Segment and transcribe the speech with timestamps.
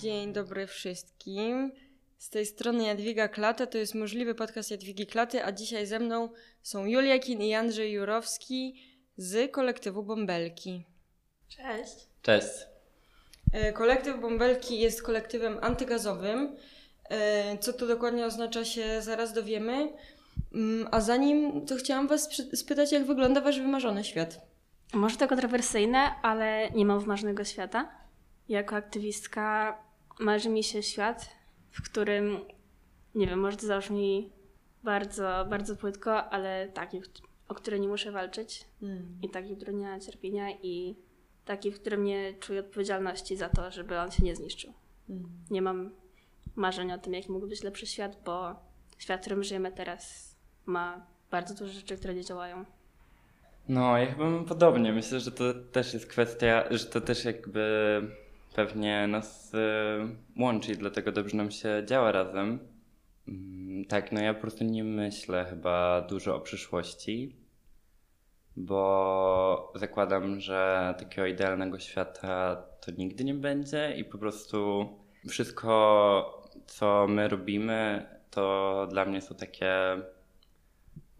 [0.00, 1.72] Dzień dobry wszystkim.
[2.18, 6.28] Z tej strony Jadwiga Klata, to jest możliwy podcast Jadwigi Klaty, a dzisiaj ze mną
[6.62, 8.82] są Julia Kin i Andrzej Jurowski
[9.16, 10.84] z kolektywu Bąbelki.
[11.48, 11.94] Cześć.
[12.22, 12.48] Cześć.
[13.52, 16.56] E, Kolektyw Bąbelki jest kolektywem antygazowym.
[17.10, 19.92] E, Co to dokładnie oznacza się zaraz dowiemy.
[20.54, 24.40] Mm, A zanim to chciałam Was spytać, jak wygląda Wasz wymarzony świat.
[24.94, 27.90] Może to kontrowersyjne, ale nie mam wymarzonego świata.
[28.48, 29.76] Jako aktywistka
[30.18, 31.30] marzy mi się świat,
[31.70, 32.38] w którym,
[33.14, 34.32] nie wiem, może to zabrzmi
[34.84, 37.00] bardzo, bardzo płytko, ale taki,
[37.48, 38.64] o który nie muszę walczyć
[39.22, 40.96] i taki, który nie ma cierpienia i
[41.44, 44.72] taki, w którym nie czuję odpowiedzialności za to, żeby on się nie zniszczył.
[45.50, 45.90] Nie mam
[46.56, 48.56] marzeń o tym, jaki mógł być lepszy świat, bo
[48.98, 50.34] świat, w którym żyjemy teraz
[50.66, 52.64] ma bardzo dużo rzeczy, które nie działają.
[53.68, 54.92] No, ja chyba mam podobnie.
[54.92, 58.02] Myślę, że to też jest kwestia, że to też jakby
[58.54, 59.58] pewnie nas y,
[60.40, 62.58] łączy i dlatego dobrze nam się działa razem.
[63.28, 67.36] Mm, tak, no ja po prostu nie myślę chyba dużo o przyszłości,
[68.56, 74.88] bo zakładam, że takiego idealnego świata to nigdy nie będzie i po prostu
[75.28, 79.72] wszystko, co my robimy, to dla mnie są takie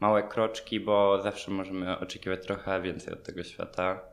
[0.01, 4.10] małe kroczki, bo zawsze możemy oczekiwać trochę więcej od tego świata.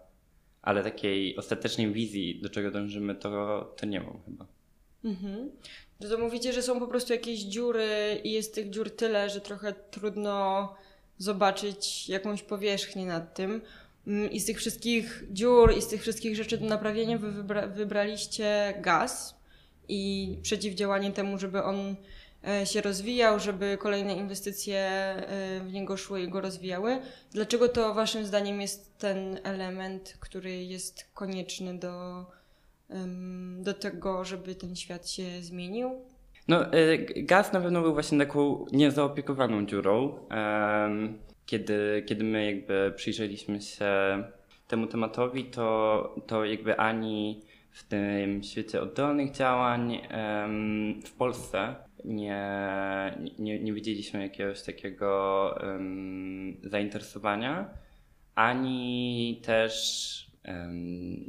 [0.68, 4.46] Ale takiej ostatecznej wizji, do czego dążymy, to, to nie mam chyba.
[5.06, 5.52] Mhm.
[6.00, 9.42] To, to mówicie, że są po prostu jakieś dziury i jest tych dziur tyle, że
[9.42, 10.76] trochę trudno
[11.18, 13.62] zobaczyć jakąś powierzchnię nad tym.
[14.08, 17.68] Mm, I z tych wszystkich dziur i z tych wszystkich rzeczy do naprawienia wy wybra
[17.68, 19.40] wybraliście gaz
[19.88, 21.96] i przeciwdziałanie temu, żeby on
[22.66, 27.00] się rozwijał, żeby kolejne inwestycje e, w niego szły i go rozwijały.
[27.32, 32.26] Dlaczego to waszym zdaniem jest ten element, który jest konieczny do,
[33.60, 35.92] do tego, żeby ten świat się zmienił?
[36.48, 40.20] No, g- gaz na pewno był właśnie taką niezaopiekowaną dziurą.
[41.46, 44.24] Kiedy, kiedy my jakby przyjrzeliśmy się
[44.68, 50.02] temu tematowi, to, to jakby ani w tym świecie oddolnych działań
[51.06, 52.44] w Polsce nie,
[53.40, 57.70] nie, nie widzieliśmy jakiegoś takiego em, zainteresowania,
[58.36, 60.28] ani też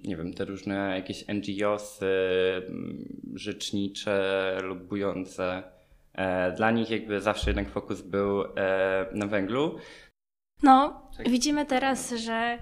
[0.05, 2.07] nie wiem, te różne jakieś NGOsy
[3.35, 5.63] rzecznicze, lobbujące.
[6.15, 9.79] E, Dla nich jakby zawsze jednak fokus był e, na węglu.
[10.63, 11.29] No, Tak.
[11.29, 12.59] widzimy teraz, że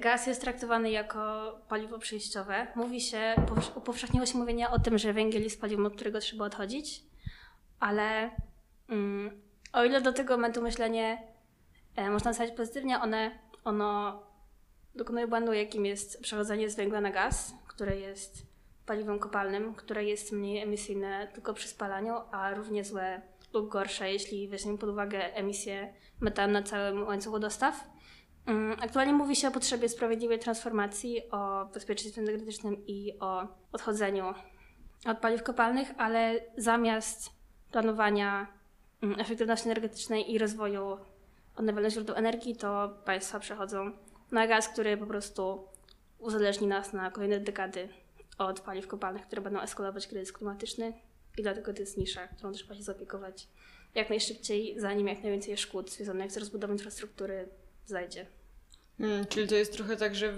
[0.00, 2.66] gaz jest traktowany jako paliwo przejściowe.
[2.74, 6.44] Mówi się, powsz- upowszechniło się mówienie o tym, że węgiel jest paliwem, od którego trzeba
[6.44, 7.02] odchodzić,
[7.80, 8.30] ale
[8.88, 9.40] mm,
[9.72, 11.22] o ile do tego momentu myślenie
[11.96, 14.22] e, można nastawić pozytywnie, one, ono
[14.94, 18.46] dokonuje błędu, jakim jest przechodzenie z węgla na gaz, które jest
[18.86, 24.48] paliwem kopalnym, które jest mniej emisyjne tylko przy spalaniu, a równie złe lub gorsze, jeśli
[24.48, 27.95] weźmiemy pod uwagę emisję metanu na całym łańcuchu dostaw.
[28.46, 34.34] Mm, Aktualnie mówi się o potrzebie sprawiedliwej transformacji, o bezpieczeństwie energetycznym i o odchodzeniu
[35.06, 37.30] od paliw kopalnych, ale zamiast
[37.72, 38.46] planowania
[39.02, 40.96] mm, efektywności energetycznej i rozwoju
[41.56, 43.92] odnawialnych źródeł energii, to państwa przechodzą
[44.30, 45.64] na gaz, który po prostu
[46.18, 47.88] uzależni nas na kolejne dekady
[48.38, 50.92] od paliw kopalnych, które będą eskalować kryzys klimatyczny.
[51.38, 53.48] I dlatego to jest nisza, którą trzeba się zaopiekować
[53.94, 57.48] jak najszybciej, zanim jak najwięcej szkód związanych z rozbudową infrastruktury
[57.86, 58.26] zajdzie.
[59.00, 60.32] Mm, czyli to jest trochę tak, że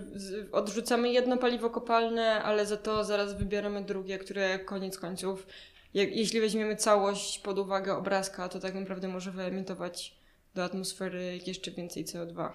[0.52, 5.46] odrzucamy jedno paliwo kopalne, ale za to zaraz wybieramy drugie, które koniec końców,
[5.94, 10.18] jak, jeśli weźmiemy całość pod uwagę obrazka, to tak naprawdę może wyemitować
[10.54, 12.50] do atmosfery jeszcze więcej CO2.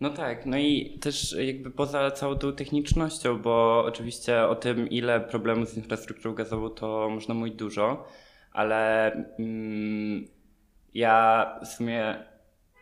[0.00, 5.20] No tak, no i też jakby poza całą tą technicznością, bo oczywiście o tym, ile
[5.20, 8.08] problemów z infrastrukturą gazową, to można mówić dużo,
[8.52, 10.28] ale mm,
[10.94, 12.24] ja w sumie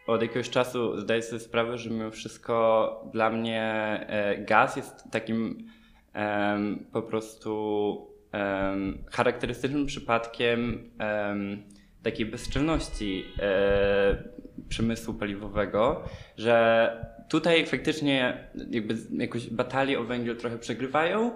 [0.07, 3.63] od jakiegoś czasu zdaję sobie sprawę, że mimo wszystko dla mnie
[4.09, 5.67] e, gaz jest takim
[6.13, 11.63] em, po prostu em, charakterystycznym przypadkiem em,
[12.03, 14.25] takiej bezczelności e,
[14.69, 16.05] przemysłu paliwowego,
[16.37, 21.31] że tutaj faktycznie jakby jakoś batalie o węgiel trochę przegrywają,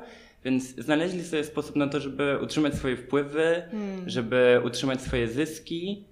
[0.45, 3.63] więc znaleźli sobie sposób na to, żeby utrzymać swoje wpływy,
[4.07, 6.05] żeby utrzymać swoje zyski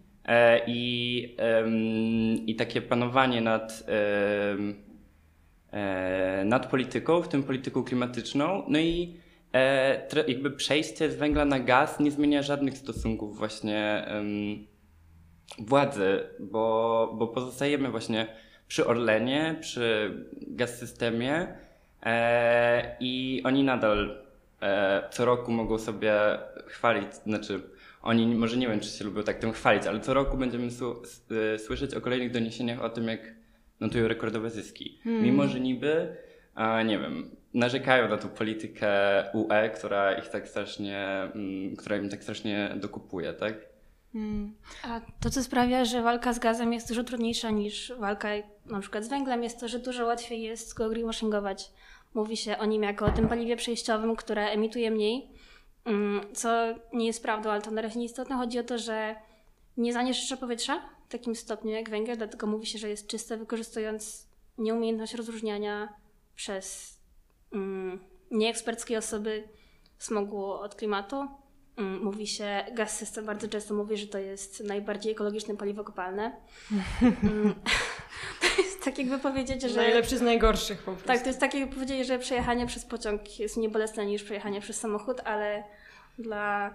[0.66, 3.84] i, em, i takie panowanie nad,
[5.72, 8.64] e, nad polityką, w tym polityką klimatyczną.
[8.68, 9.16] No i
[9.54, 14.06] e, jakby przejście z węgla na gaz nie zmienia żadnych stosunków właśnie
[15.58, 18.26] władzy, bo, bo pozostajemy właśnie
[18.68, 20.14] przy Orlenie, przy
[20.46, 21.56] gaz systemie
[22.02, 24.24] e, i oni nadal
[24.62, 26.12] e, co roku mogą sobie
[26.66, 27.60] chwalić, znaczy
[28.04, 30.68] oni może nie wiem, czy się lubią tak tym chwalić, ale co roku będziemy
[31.54, 33.20] y, słyszeć o kolejnych doniesieniach o tym, jak
[33.80, 35.00] notują rekordowe zyski.
[35.04, 36.16] Mimo, że niby,
[36.54, 38.90] a, nie wiem, narzekają na tą politykę
[39.34, 43.54] UE, która ich tak strasznie, mm, która im tak strasznie dokupuje, tak?
[44.14, 44.54] Mm.
[44.82, 48.28] A to, co sprawia, że walka z gazem jest dużo trudniejsza niż walka
[48.66, 51.70] na przykład z węglem, jest to, że dużo łatwiej jest go greenwashingować.
[52.14, 55.28] Mówi się o nim jako o tym paliwie przejściowym, które emituje mniej,
[56.34, 56.48] co
[56.92, 58.36] nie jest prawdą, ale to na razie nieistotne.
[58.36, 59.16] Chodzi o to, że
[59.76, 64.28] nie zanieczyszcza powietrza w takim stopniu jak węgiel, dlatego mówi się, że jest czyste, wykorzystując
[64.58, 65.88] nieumiejętność rozróżniania
[66.34, 66.98] przez
[67.52, 68.00] mm,
[68.30, 69.48] nieeksperckie osoby
[69.98, 71.26] smogu od klimatu.
[71.76, 76.32] Mm, Mówi się, gaz system bardzo często mówi, że to jest najbardziej ekologiczne paliwo kopalne.
[78.84, 79.76] Tak jakby powiedzieć, że...
[79.76, 81.06] Najlepszy z najgorszych po prostu.
[81.06, 84.60] Tak, to jest tak jakby powiedzieć, że przejechanie przez pociąg jest mniej bolesne niż przejechanie
[84.60, 85.64] przez samochód, ale
[86.18, 86.74] dla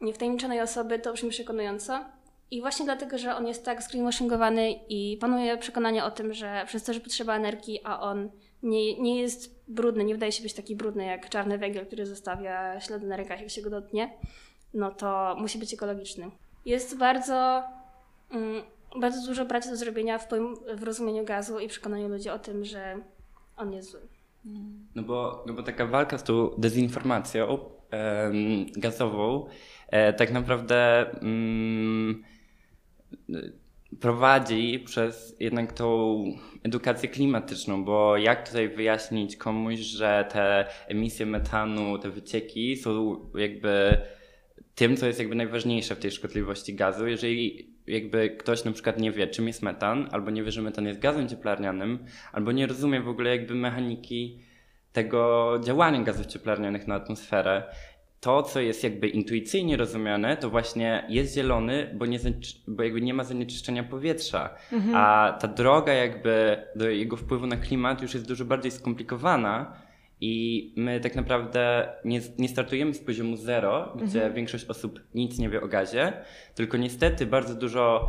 [0.00, 2.04] niewtajemniczonej osoby to brzmi przekonująco.
[2.50, 6.84] I właśnie dlatego, że on jest tak screenwashingowany i panuje przekonanie o tym, że przez
[6.84, 8.30] to, że potrzeba energii, a on
[8.62, 12.80] nie, nie jest brudny, nie wydaje się być taki brudny jak czarny węgiel, który zostawia
[12.80, 14.10] ślady na rękach, jak się go dotknie,
[14.74, 16.30] no to musi być ekologiczny.
[16.64, 17.62] Jest bardzo,
[18.30, 18.62] mm,
[19.00, 20.28] bardzo dużo pracy do zrobienia w,
[20.74, 22.96] w rozumieniu gazu i przekonaniu ludzi o tym, że
[23.56, 24.00] on jest zły.
[24.94, 27.58] No bo, no bo taka walka z tą dezinformacją
[27.90, 29.46] em, gazową
[29.88, 32.22] e, tak naprawdę mm,
[34.00, 36.24] prowadzi przez jednak tą
[36.62, 44.00] edukację klimatyczną, bo jak tutaj wyjaśnić komuś, że te emisje metanu, te wycieki są jakby
[44.74, 49.12] tym, co jest jakby najważniejsze w tej szkodliwości gazu, jeżeli jakby ktoś na przykład nie
[49.12, 53.00] wie, czym jest metan, albo nie wie, że metan jest gazem cieplarnianym, albo nie rozumie
[53.00, 54.38] w ogóle jakby mechaniki
[54.92, 57.62] tego działania gazów cieplarnianych na atmosferę,
[58.20, 62.18] to, co jest jakby intuicyjnie rozumiane, to właśnie jest zielony, bo, nie,
[62.68, 64.54] bo jakby nie ma zanieczyszczenia powietrza.
[64.94, 69.72] A ta droga jakby do jego wpływu na klimat już jest dużo bardziej skomplikowana
[70.20, 75.48] i my tak naprawdę nie, nie startujemy z poziomu zero, gdzie większość osób nic nie
[75.48, 76.12] wie o gazie,
[76.54, 78.08] tylko niestety bardzo dużo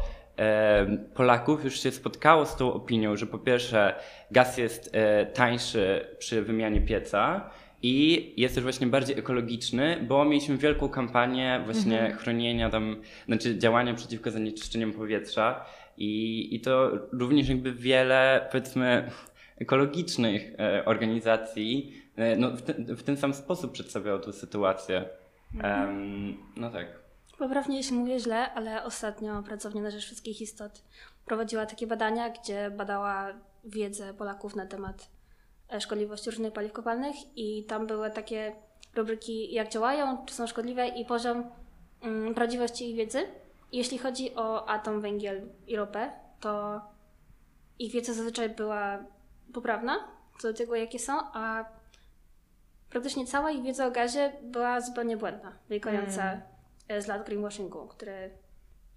[1.14, 3.96] Polaków już się spotkało z tą opinią, że po pierwsze
[4.32, 7.50] gaz jest e, tańszy przy wymianie pieca
[7.84, 13.94] i jest też właśnie bardziej ekologiczny, bo mieliśmy wielką kampanię właśnie chronienia tam, znaczy działania
[13.94, 15.66] przeciwko zanieczyszczeniom powietrza
[15.98, 19.12] i, i to również jakby wiele powiedzmy
[19.60, 25.10] ekologicznych e, organizacji e, no, w, ten, w ten sam sposób przedstawiało tę sytuację.
[25.64, 26.88] Em, no tak.
[27.38, 30.84] Poprawnie jeśli mówię źle, ale ostatnio Pracownia na Rzecz Wszystkich Istot
[31.26, 33.34] prowadziła takie badania, gdzie badała
[33.64, 35.10] wiedzę Polaków na temat
[35.74, 38.56] e, szkodliwości różnych paliw kopalnych i tam były takie
[38.96, 41.44] rubryki jak działają, czy są szkodliwe i poziom
[42.02, 43.20] mm, prawdziwości ich wiedzy.
[43.72, 46.82] Jeśli chodzi o atom, węgiel i ropę, to
[47.80, 49.04] ich wiedza zazwyczaj była
[49.54, 51.66] poprawna co do tego, jakie są, a
[52.90, 56.42] praktycznie cała ich wiedza o gazie była zupełnie błędna, wynikająca
[56.88, 58.30] e, z lat greenwashingu, które,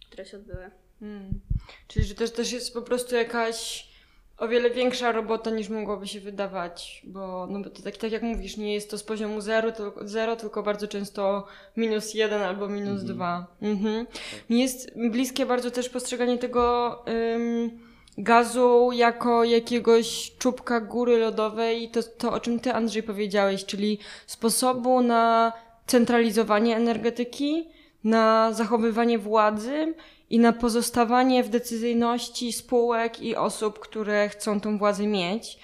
[0.07, 0.71] które się odbyły.
[1.03, 1.41] Mm.
[1.89, 3.91] Czyli, że też, też jest po prostu jakaś
[4.39, 8.23] o wiele większa robota niż mogłoby się wydawać, bo, no bo to tak, tak jak
[8.23, 11.47] mówisz, nie jest to z poziomu zero, tylko, zero, tylko bardzo często
[11.77, 13.47] minus jeden albo minus dwa.
[13.63, 14.07] Mhm.
[14.51, 22.03] Mi jest bliskie bardzo też postrzeganie tego ym, gazu jako jakiegoś czubka góry lodowej, to,
[22.03, 25.53] to o czym ty Andrzej powiedziałeś, czyli sposobu na
[25.87, 27.69] centralizowanie energetyki,
[28.05, 29.95] na zachowywanie władzy
[30.31, 35.59] i na pozostawanie w decyzyjności spółek i osób, które chcą tą władzę mieć.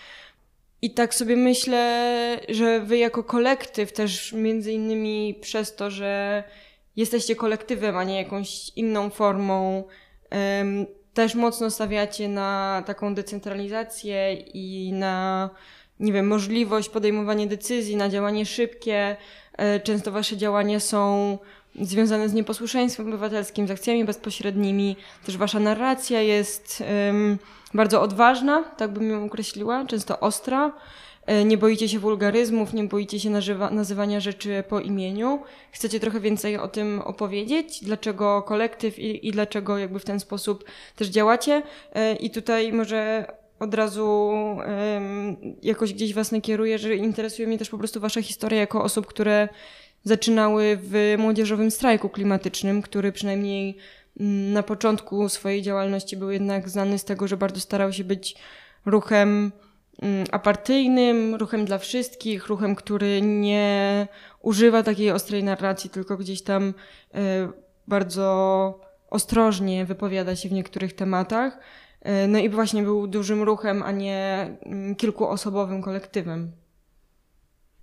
[0.82, 6.44] I tak sobie myślę, że wy jako kolektyw też między innymi przez to, że
[6.96, 9.84] jesteście kolektywem, a nie jakąś inną formą,
[11.16, 15.50] też mocno stawiacie na taką decentralizację i na,
[16.00, 19.16] nie wiem, możliwość podejmowania decyzji, na działanie szybkie.
[19.58, 21.38] E, Często wasze działania są
[21.80, 24.96] związane z nieposłuszeństwem obywatelskim, z akcjami bezpośrednimi.
[25.26, 27.38] Też wasza narracja jest em,
[27.74, 30.72] bardzo odważna, tak bym ją określiła, często ostra.
[31.26, 35.42] E, Nie boicie się wulgaryzmów, nie boicie się nażywa, nazywania rzeczy po imieniu.
[35.72, 37.84] Chcecie trochę więcej o tym opowiedzieć?
[37.84, 40.64] Dlaczego kolektyw i, i dlaczego jakby w ten sposób
[40.96, 41.62] też działacie?
[41.94, 43.26] E, I tutaj może
[43.58, 44.30] od razu
[44.64, 49.06] em, jakoś gdzieś was nakieruję, że interesuje mnie też po prostu wasza historia jako osób,
[49.06, 49.48] które
[50.04, 53.76] zaczynały w młodzieżowym strajku klimatycznym, który przynajmniej
[54.20, 58.36] mm, na początku swojej działalności był jednak znany z tego, że bardzo starał się być
[58.86, 59.52] ruchem
[60.32, 64.08] apartyjnym, ruchem dla wszystkich, ruchem, który nie
[64.40, 66.72] używa takiej ostrej narracji, tylko gdzieś tam y,
[67.88, 71.58] bardzo ostrożnie wypowiada się w niektórych tematach.
[72.24, 76.52] Y, no i właśnie był dużym ruchem, a nie mm, kilkuosobowym kolektywem.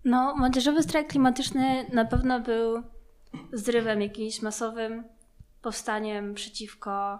[0.05, 2.83] No, młodzieżowy strajk klimatyczny na pewno był
[3.53, 5.03] zrywem jakimś masowym,
[5.61, 7.19] powstaniem przeciwko,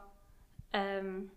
[0.72, 1.30] em,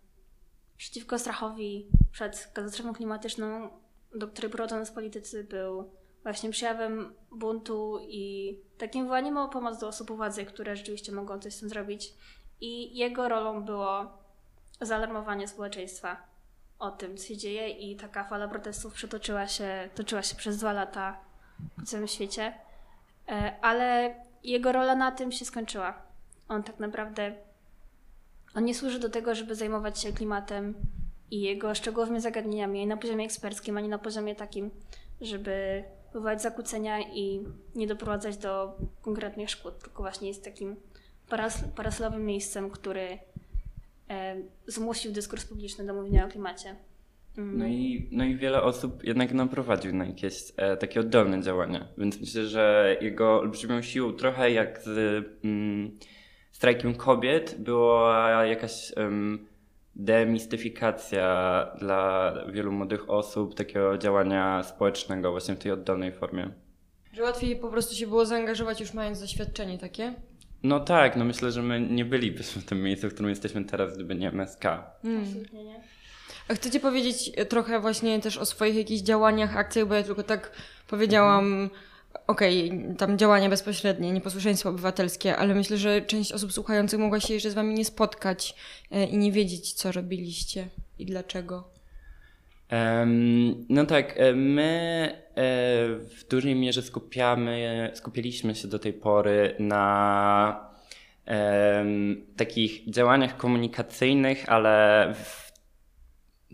[0.77, 3.71] przeciwko strachowi przed katastrofą klimatyczną,
[4.15, 5.91] do której prowadzono nas politycy, był
[6.23, 11.39] właśnie przejawem buntu i takim wołaniem o pomoc do osób u władzy, które rzeczywiście mogą
[11.39, 12.15] coś z tym zrobić.
[12.61, 14.19] I jego rolą było
[14.81, 16.23] zaalarmowanie społeczeństwa
[16.79, 20.73] o tym, co się dzieje i taka fala protestów przetoczyła się, toczyła się przez dwa
[20.73, 21.21] lata
[21.77, 22.55] po całym świecie.
[23.29, 24.15] E, Ale
[24.45, 26.03] jego rola na tym się skończyła.
[26.49, 27.35] On tak naprawdę
[28.57, 30.75] on nie służy do tego, żeby zajmować się klimatem
[31.31, 34.71] i jego szczegółowymi zagadnieniami na poziomie eksperckim, ani na poziomie takim,
[35.21, 37.45] żeby wywołać zakłócenia i
[37.75, 40.77] nie doprowadzać do konkretnych szkód, tylko właśnie jest takim
[41.29, 43.19] paras parasolowym miejscem, który
[44.11, 44.37] e,
[44.67, 46.77] zmusił dyskurs publiczny do mówienia o klimacie.
[47.39, 47.59] Mm.
[47.59, 52.21] No i, no i wiele osób jednak naprowadził na jakieś e, takie oddolne działania, więc
[52.21, 54.89] myślę, że jego olbrzymią siłą, trochę jak z
[55.45, 55.99] mm,
[56.57, 59.47] strajkiem kobiet, była jakaś em,
[59.95, 61.27] demistyfikacja
[61.79, 66.51] dla wielu młodych osób takiego działania społecznego właśnie w tej oddolnej formie.
[67.13, 70.15] Że łatwiej po prostu się było zaangażować już mając doświadczenie takie?
[70.63, 73.95] No tak, no myślę, że my nie bylibyśmy w tym miejscu, w którym jesteśmy teraz,
[73.95, 74.65] gdyby nie MSK.
[74.65, 75.81] Absolutnie nie.
[76.49, 80.53] A chcecie powiedzieć trochę właśnie też o swoich jakichś działaniach, akcjach, bo ja tylko tak
[80.89, 81.71] powiedziałam,
[82.27, 87.51] okej, tam działania bezpośrednie, nieposłuszeństwo obywatelskie, ale myślę, że część osób słuchających mogła się jeszcze
[87.51, 88.55] z wami nie spotkać
[88.91, 90.69] e, i nie wiedzieć, co robiliście
[90.99, 91.77] i dlaczego.
[92.69, 95.35] Em, no tak, e, my e,
[95.99, 100.71] w dużej mierze skupiamy, skupialiśmy się do tej pory na
[101.27, 105.53] em, takich działaniach komunikacyjnych, ale w,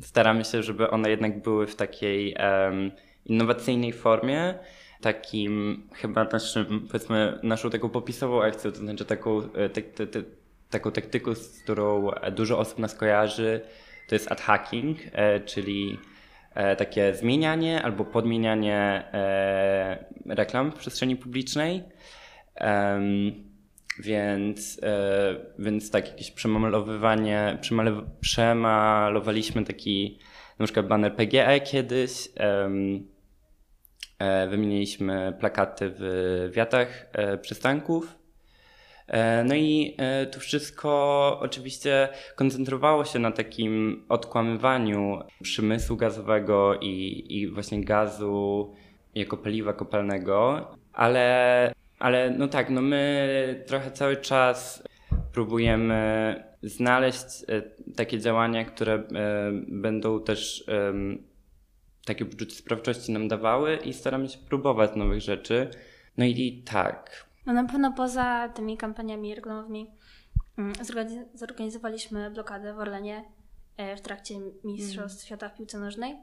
[0.02, 2.92] staramy się, żeby one jednak były w takiej em,
[3.25, 4.54] innowacyjnej formie.
[5.02, 10.23] Takim chyba naszym, powiedzmy, naszą taką popisową akcją, to znaczy taką, e, te, te, te,
[10.71, 13.61] taką taktyką, z którą dużo osób nas kojarzy,
[14.09, 15.99] to jest ad-hacking, e, czyli
[16.54, 19.04] e, takie zmienianie albo podmienianie
[20.26, 21.82] reklam w przestrzeni publicznej.
[23.99, 24.80] Więc,
[25.59, 30.18] więc tak, jakieś przemalowywanie, przemalow- przemalowaliśmy taki
[30.59, 32.28] na przykład baner PGE kiedyś.
[34.50, 38.19] Wymieniliśmy plakaty w wiatach e, przystanków.
[39.07, 47.25] E, No i e, to wszystko oczywiście koncentrowało się na takim odkłamywaniu przemysłu gazowego i,
[47.29, 48.75] i właśnie gazu
[49.14, 54.85] jako paliwa kopalnego, ale, ale no tak, no my trochę cały czas
[55.33, 57.62] próbujemy znaleźć e,
[57.97, 59.02] takie działania, które e,
[59.69, 60.64] będą też
[62.04, 65.71] takie poczucie sprawczości nam dawały i staramy się próbować nowych rzeczy.
[66.16, 69.90] No i tak, No na pewno poza tymi kampaniami reklamowymi
[70.59, 73.25] mm, zorganiz- zorganizowaliśmy blokadę w Orlenie
[73.76, 76.16] e, w trakcie Mistrzostw Świata w piłce nożnej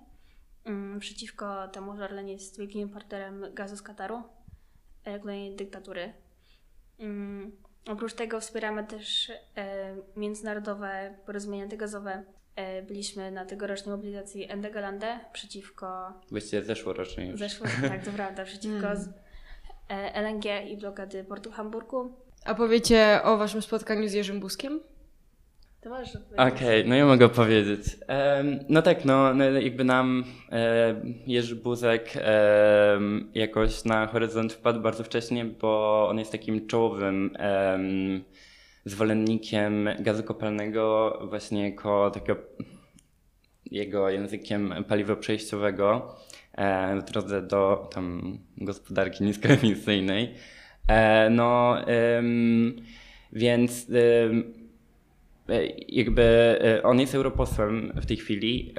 [0.65, 4.24] mm, przeciwko temu, że Orlen jest wielkim importerem gazu z Kataru,
[5.03, 6.13] e, kolejnej dyktatury.
[7.00, 7.51] Mm,
[7.88, 12.24] Oprócz tego wspieramy też e, międzynarodowe porozumienia antygazowe.
[12.60, 17.39] E, byliśmy na tegorocznej mobilizacji Endegalande przeciwko właściwie zeszłorocznie już.
[17.39, 18.98] Zeszło, tak, to prawda, przeciwko Mm.
[18.98, 19.10] z,
[19.89, 22.13] e, LNG i blokady portu Hamburgu.
[22.46, 24.80] A powiecie o waszym spotkaniu z Jerzym Buskiem?
[25.82, 27.82] To możesz Okej, no ja mogę powiedzieć.
[28.08, 30.96] Em, no tak, no, no jakby nam e,
[31.28, 38.24] Jerzy Buzek em, jakoś na horyzont wpadł bardzo wcześnie, bo on jest takim czołowym em,
[38.86, 42.36] zwolennikiem gazu kopalnego właśnie jako takiego
[43.71, 46.15] jego językiem paliwa przejściowego
[46.53, 50.33] e, w drodze do tam gospodarki niskoemisyjnej.
[50.88, 51.77] E, no,
[53.33, 53.93] więc e,
[55.88, 58.74] jakby on jest europosłem w tej chwili,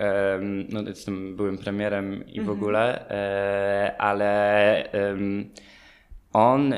[0.68, 2.58] no jestem byłym premierem i w Mhm.
[2.58, 3.04] ogóle,
[3.98, 4.84] ale
[6.32, 6.74] on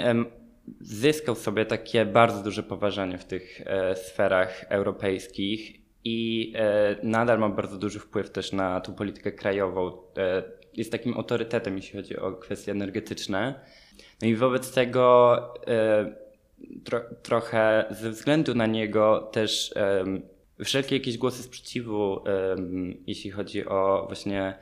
[0.81, 7.49] zyskał sobie takie bardzo duże poważanie w tych e, sferach europejskich i e, nadal ma
[7.49, 9.93] bardzo duży wpływ też na tą politykę krajową.
[10.17, 10.43] E,
[10.75, 13.61] jest takim autorytetem, jeśli chodzi o kwestie energetyczne.
[14.23, 15.37] No i wobec tego
[16.85, 19.75] tro, trochę ze względu na niego też
[20.65, 22.25] wszelkie jakieś głosy sprzeciwu,
[23.07, 24.55] jeśli chodzi o właśnie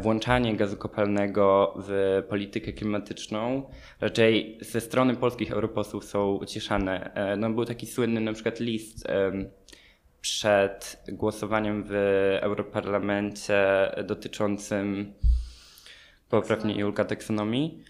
[0.00, 3.70] włączanie gazu kopalnego w politykę klimatyczną,
[4.00, 7.14] raczej ze strony polskich europosłów są uciszane.
[7.14, 9.06] E, No, był taki słynny na przykład list
[10.20, 11.92] przed głosowaniem w
[12.40, 13.64] Europarlamencie
[14.06, 15.12] dotyczącym
[16.28, 17.87] poprawnie Julka taksonomii, e,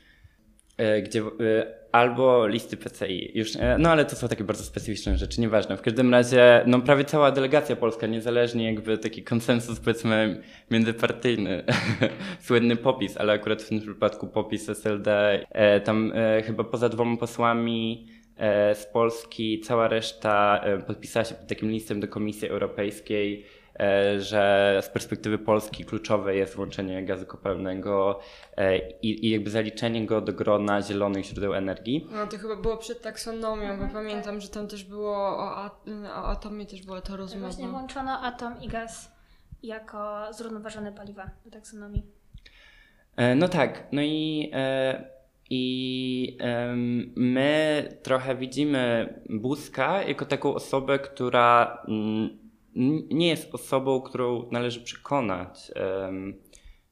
[1.03, 3.39] gdzie e, albo listy PCI.
[3.39, 5.77] Już, e, no ale to są takie bardzo specyficzne rzeczy, nieważne.
[5.77, 11.65] W każdym razie no, prawie cała delegacja polska, niezależnie jakby taki konsensus powiedzmy międzypartyjny,
[12.47, 17.17] słynny popis, ale akurat w tym przypadku popis SLD, e, tam e, chyba poza dwoma
[17.17, 18.07] posłami
[18.37, 23.58] e, z Polski cała reszta e, podpisała się pod takim listem do Komisji Europejskiej, e,
[24.19, 28.21] że z perspektywy Polski kluczowe jest włączenie gazu kopalnego
[28.57, 32.07] e, i, i jakby zaliczenie go do grona zielonych źródeł energii.
[32.13, 35.85] No to chyba było przed taksonomią, Mhm, bo pamiętam, że tam też było o, at-
[36.17, 37.47] o atomie też była ta rozmowa.
[37.47, 39.13] Właśnie włączono atom i gaz
[39.63, 42.03] jako zrównoważone paliwa do taksonomii.
[43.17, 45.05] E, No tak, no i, e,
[45.51, 46.39] i
[47.17, 52.39] my trochę widzimy Buzka jako taką osobę, która mm,
[53.11, 55.73] nie jest osobą, którą należy przekonać,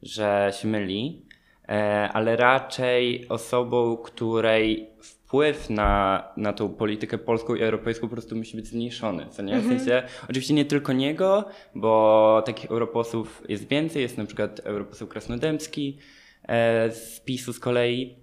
[0.03, 1.27] że się myli,
[1.69, 8.37] e, ale raczej osobą, której wpływ na, na tą politykę polską i europejską po prostu
[8.37, 9.61] musi być zmniejszony, co nie?
[9.61, 15.07] W sensie, oczywiście nie tylko niego, bo takich europosłów jest więcej, jest na przykład europoseł
[15.09, 15.99] Krasnodębski
[16.43, 18.17] e, z PiSu z kolei,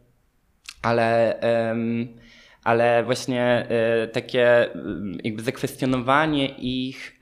[0.81, 2.07] ale, em,
[2.63, 7.19] ale właśnie e, takie mm, jakby zakwestionowanie ich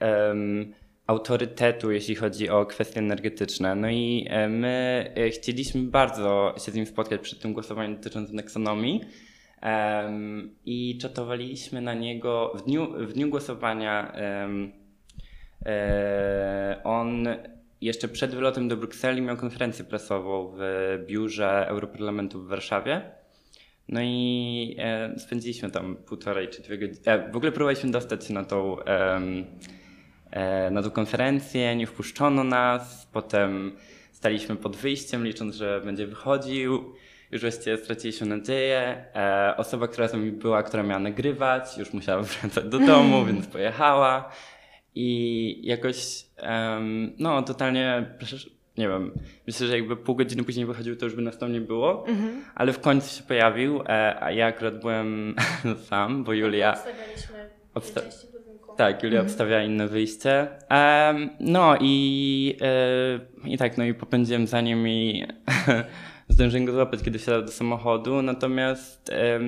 [1.11, 3.75] autorytetu, jeśli chodzi o kwestie energetyczne.
[3.75, 8.37] No i e, my e, chcieliśmy bardzo się z nim spotkać przed tym głosowaniem dotyczącym
[8.37, 9.01] taksonomii.
[9.61, 14.11] Em, I czatowaliśmy na niego w dniu, w dniu głosowania.
[14.13, 14.71] em,
[15.65, 17.27] e, on
[17.81, 20.59] jeszcze przed wylotem do Brukseli miał konferencję prasową w
[21.07, 23.20] biurze Europarlamentu w Warszawie.
[23.87, 26.99] No i e, spędziliśmy tam półtorej czy dwie godziny.
[27.05, 33.07] E, w ogóle próbowaliśmy dostać się na tą, e, na tą konferencję, nie wpuszczono nas.
[33.11, 33.75] Potem
[34.11, 36.93] staliśmy pod wyjściem, licząc, że będzie wychodził.
[37.31, 39.05] Już właściwie straciliśmy nadzieję.
[39.15, 43.47] E, osoba, która z nami była, która miała nagrywać, już musiała wracać do domu, więc
[43.47, 44.31] pojechała.
[44.95, 46.25] I jakoś,
[47.17, 48.15] no, totalnie,
[48.77, 49.11] nie wiem,
[49.47, 52.05] myślę, że jakby pół godziny później wychodził, to już by nas tam nie było,
[52.55, 55.35] ale w końcu się pojawił, e, a ja akurat byłem
[55.89, 58.01] sam, bo Julia, Obstawialiśmy Obsta-
[58.77, 60.47] tak, Julia obstawiała inne wyjście.
[61.39, 65.25] No i, e, i tak, no i popędziłem za nim i
[66.29, 69.39] zdążyłem go złapać, kiedy wsiadał do samochodu, natomiast e,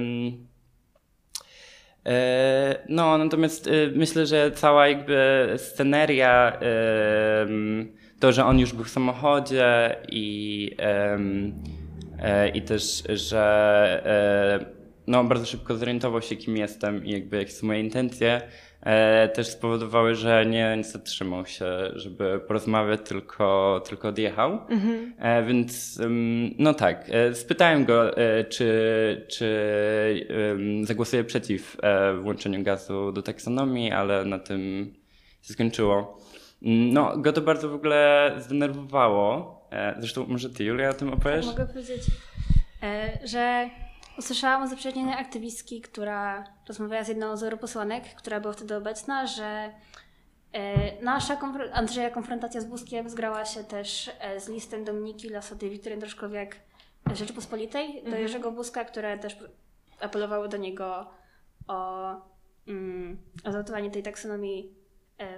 [2.90, 6.60] no, natomiast myślę, że cała jakby sceneria,
[8.24, 10.76] to, że on już był w samochodzie i,
[12.20, 13.42] e, i też, że
[14.06, 14.66] e,
[15.08, 18.42] no, bardzo szybko zorientował się, kim jestem i jakby jakie są moje intencje,
[18.82, 24.60] e, też spowodowały, że nie, nie zatrzymał się, żeby porozmawiać, tylko, tylko odjechał.
[25.20, 26.00] E, więc
[26.58, 28.16] no tak, spytałem go,
[28.50, 29.48] czy, czy
[30.84, 31.78] zagłosuje przeciw
[32.22, 34.94] włączeniu gazu do taksonomii, ale na tym
[35.42, 36.23] się skończyło.
[36.64, 39.60] Mm, No, go to bardzo w ogóle zdenerwowało.
[39.72, 41.46] E, Zresztą może ty, Julia, o tym opowiesz?
[41.46, 42.02] Mogę powiedzieć,
[42.84, 43.70] e, że
[44.18, 49.72] usłyszałam od zaprzyjaźnionej aktywistki, która rozmawiała z jedną z europosłanek, która była wtedy obecna, że
[50.54, 55.70] e, nasza konfr- Andrzeja konfrontacja z Buzkiem zgrała się też z listem Dominiki Lasody i
[55.70, 56.56] Wiktorii Droszkowiak
[57.14, 59.38] z Rzeczypospolitej do Jerzego Buzka, które też
[60.02, 61.08] apelowały do niego
[61.68, 62.10] o,
[62.68, 64.74] mm, o tej taksonomii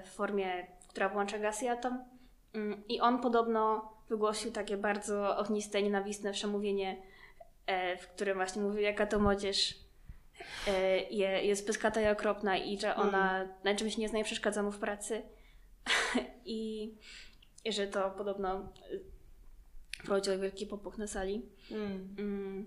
[0.06, 2.04] w formie, która włącza gaz i atom.
[2.54, 7.02] Mm, I on podobno wygłosił takie bardzo ogniste, nienawistne przemówienie,
[7.66, 9.76] e, w którym właśnie mówił, jaka to młodzież
[10.68, 14.64] e, je, jest pyskata i okropna i że ona na czymś nie zna i przeszkadza
[14.64, 15.22] mu w pracy.
[16.46, 16.94] I,
[17.66, 18.74] I że to podobno
[20.04, 21.42] wprowadziło wielki popuch na sali.
[21.72, 22.16] Mm.
[22.20, 22.66] Mm.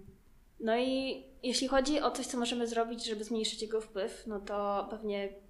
[0.60, 4.86] No i jeśli chodzi o coś, co możemy zrobić, żeby zmniejszyć jego wpływ, no to
[4.90, 5.47] pewnie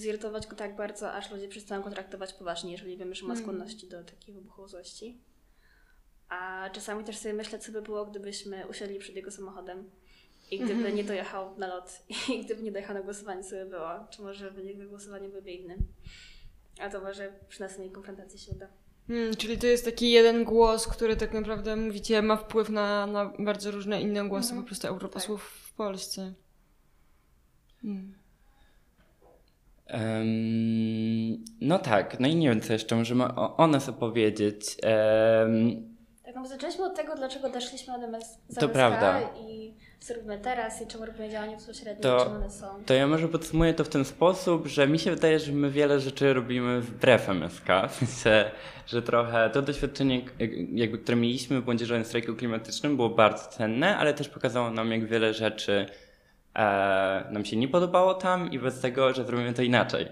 [0.00, 3.44] zirytować go tak bardzo, aż ludzie przestaną go traktować poważnie, jeżeli wiemy, że ma Mm.
[3.44, 5.18] skłonności do takiej wybuchowości.
[6.28, 9.90] A czasami też sobie myślę, co by było, gdybyśmy usiedli przed jego samochodem
[10.50, 12.02] i gdyby nie dojechał na lot
[12.34, 13.90] i gdyby nie dojechał na głosowanie, co by było.
[14.10, 15.76] Czy może wynik głosowania byłby inny.
[16.80, 18.68] A to może przy następnej konfrontacji się uda.
[19.08, 23.32] Mm, czyli to jest taki jeden głos, który tak naprawdę, mówicie, ma wpływ na, na
[23.38, 24.62] bardzo różne inne głosy Mhm.
[24.62, 26.32] po prostu europosłów w Polsce.
[27.84, 28.17] Mm.
[31.60, 34.76] No tak, no i nie wiem co jeszcze możemy o, o nas opowiedzieć.
[34.82, 35.88] Em,
[36.24, 39.20] Tak, no bo zaczęliśmy od tego, dlaczego doszliśmy od MS, z To MSK prawda.
[39.40, 42.66] i co robimy teraz i czemu robimy działania bezpośrednie, To- czym one są.
[42.86, 46.00] To ja może podsumuję to w ten sposób, że mi się wydaje, że my wiele
[46.00, 47.66] rzeczy robimy wbrew MSK.
[47.88, 48.50] W sensie,
[48.86, 53.96] że trochę to doświadczenie, jak- jakby, które mieliśmy w młodzieżowym strajku klimatycznym było bardzo cenne,
[53.96, 55.86] ale też pokazało nam, jak wiele rzeczy
[56.58, 60.06] e, nam się nie podobało tam i bez tego, że zrobimy to inaczej.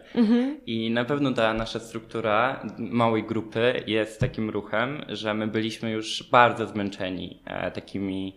[0.67, 6.29] I na pewno ta nasza struktura małej grupy jest takim ruchem, że my byliśmy już
[6.31, 8.37] bardzo zmęczeni e, takimi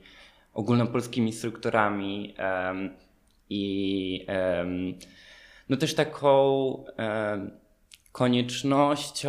[0.54, 2.90] ogólnopolskimi strukturami em,
[3.50, 4.26] i
[5.70, 6.84] no też taką
[8.12, 9.28] koniecznością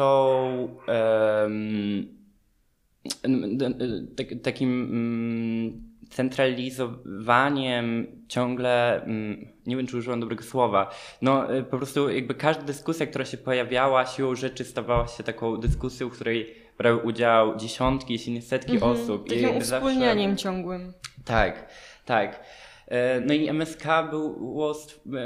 [4.16, 10.90] tak, takim mm, centralizowaniem ciągle, mm, nie wiem czy użyłam dobrego słowa,
[11.22, 15.56] no y, po prostu jakby każda dyskusja, która się pojawiała siłą rzeczy stawała się taką
[15.56, 19.26] dyskusją, w której brały udział dziesiątki, jeśli nie setki osób.
[19.26, 20.92] I Takim jakby zawsze- uwspólnianiem ciągłym.
[21.24, 21.68] tak,
[22.04, 22.44] tak.
[22.88, 24.74] E, No i MSK było,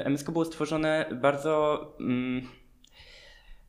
[0.05, 2.43] MSK było stworzone bardzo, mm,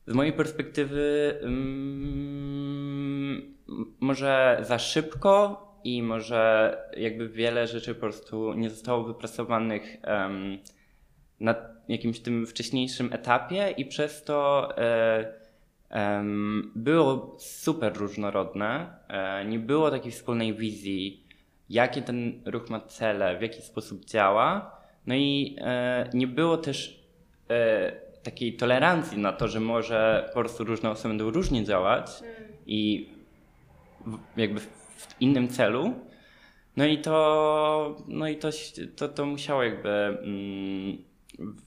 [0.06, 3.54] z mojej perspektywy, mm,
[4.00, 10.58] może za szybko i może jakby wiele rzeczy po prostu nie zostało wypracowanych em,
[11.40, 11.54] na
[11.88, 15.46] jakimś tym wcześniejszym etapie i przez to e,
[16.74, 18.86] było super różnorodne.
[19.08, 21.24] E, nie było takiej wspólnej wizji,
[21.70, 24.76] jakie ten ruch ma cele, w jaki sposób działa.
[25.06, 27.04] No i e, nie było też
[27.50, 32.10] e, takiej tolerancji na to, że może po prostu różne osoby będą różnie działać
[32.66, 33.08] i
[34.06, 34.60] w, jakby
[34.96, 35.94] w, innym celu.
[36.76, 38.48] No i to, no i to,
[38.96, 41.04] to, to musiało jakby mm,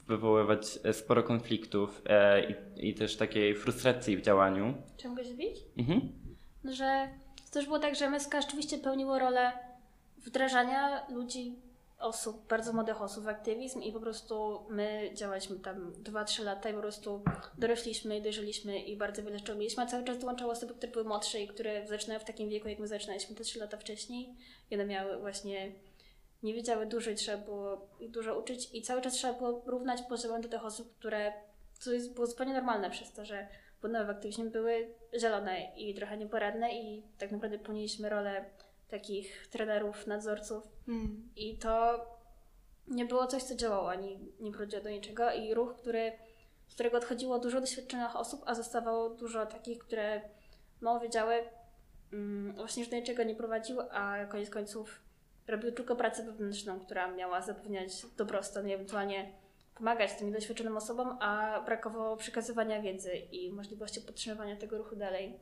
[0.08, 4.74] wywoływać sporo konfliktów e, i, i też takiej frustracji w działaniu.
[5.06, 5.58] Mogę się zbić?
[5.78, 6.02] Mhm.
[6.64, 7.10] No, że
[7.46, 9.52] to też było tak, że MSK rzeczywiście pełniło rolę
[10.18, 11.56] wdrażania ludzi,
[12.00, 16.74] osób, bardzo młodych osób w aktywizm i po prostu my działaliśmy tam 2-3 lata i
[16.74, 17.22] po prostu
[17.58, 21.06] dorośliśmy i dojrzeliśmy i bardzo wiele rzeczy mieliśmy, a cały czas dołączały osoby, które były
[21.06, 24.36] młodsze i które zaczynały w takim wieku, jak my zaczynaliśmy te 3 lata wcześniej.
[24.72, 25.72] I one miały właśnie,
[26.44, 30.02] nie wiedziały dużo i trzeba było ich dużo uczyć i cały czas trzeba było równać
[30.02, 31.34] poziom do tych osób, które,
[31.80, 33.48] co jest, było zupełnie normalne przez to, że
[33.82, 38.46] płynęły w aktywizmie, były zielone i trochę nieporadne i tak naprawdę pełniliśmy rolę
[38.90, 40.68] takich trenerów, nadzorców.
[41.36, 42.06] I to
[42.88, 45.32] nie było coś, co działało, ani nie prowadziło do niczego.
[45.32, 46.12] I ruch, który,
[46.68, 50.22] z którego odchodziło dużo doświadczonych osób, a zostawało dużo takich, które
[50.82, 51.34] mało wiedziały,
[52.14, 55.00] mm, właśnie już do niczego nie prowadził, a koniec końców
[55.48, 59.34] robił tylko pracę wewnętrzną, która miała zapewniać dobrostan i ewentualnie
[59.76, 65.40] pomagać tym doświadczonym osobom, a brakowało przekazywania wiedzy i możliwości podtrzymywania tego ruchu dalej.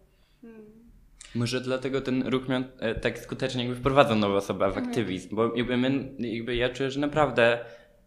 [1.35, 5.55] Może dlatego ten ruch miał e, tak skutecznie jakby wprowadzał nowe osoby w aktywizm, bo
[5.55, 7.59] jakby my, jakby ja czuję, że naprawdę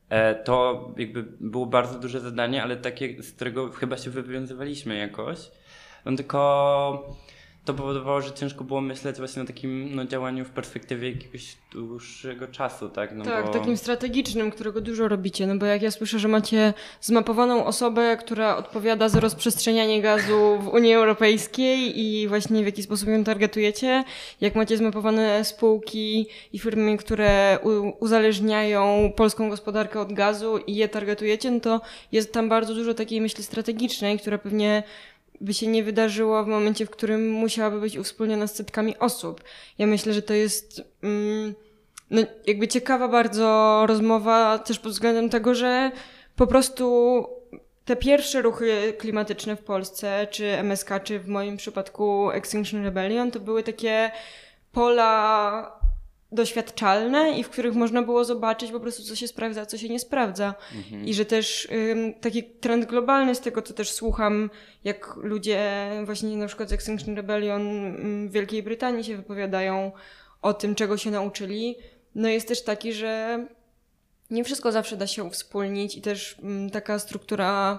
[0.09, 5.51] e, to jakby było bardzo duże zadanie, ale takie, z którego chyba się wywiązywaliśmy jakoś.
[6.05, 7.17] No tylko
[7.73, 12.47] to powodowało, że ciężko było myśleć właśnie o takim no, działaniu w perspektywie jakiegoś dłuższego
[12.47, 13.15] czasu, tak?
[13.15, 13.53] No tak, bo...
[13.53, 15.47] takim strategicznym, którego dużo robicie.
[15.47, 20.69] No bo jak ja słyszę, że macie zmapowaną osobę, która odpowiada za rozprzestrzenianie gazu w
[20.69, 24.05] Unii Europejskiej i właśnie w jaki sposób ją targetujecie,
[24.41, 27.59] jak macie zmapowane spółki i firmy, które
[28.01, 31.81] uzależniają polską gospodarkę od gazu i je targetujecie, no to
[32.13, 34.83] jest tam bardzo dużo takiej myśli strategicznej, która pewnie
[35.41, 39.45] by się nie wydarzyło w momencie, w którym musiałaby być uwspólniona z setkami osób.
[39.79, 41.55] Ja myślę, że to jest mm,
[42.11, 45.91] no, jakby ciekawa bardzo rozmowa też pod względem tego, że
[46.37, 47.27] po prostu
[47.85, 53.41] te pierwsze ruchy klimatyczne w Polsce, czy MSK, czy w moim przypadku Extinction Rebellion, to
[53.41, 54.11] były takie
[54.73, 55.80] pola
[56.33, 59.89] doświadczalne i w których można było zobaczyć po prostu, co się sprawdza, a co się
[59.89, 60.55] nie sprawdza.
[61.05, 64.51] I że też ym, taki trend globalny z tego, co też słucham,
[64.85, 67.63] jak ludzie właśnie na przykład z Extinction Rebellion
[68.29, 69.93] w Wielkiej Brytanii się wypowiadają
[70.43, 71.77] o tym, czego się nauczyli,
[72.15, 73.47] no jest też taki, że
[74.31, 76.37] nie wszystko zawsze da się uwspólnić i też
[76.73, 77.79] taka struktura,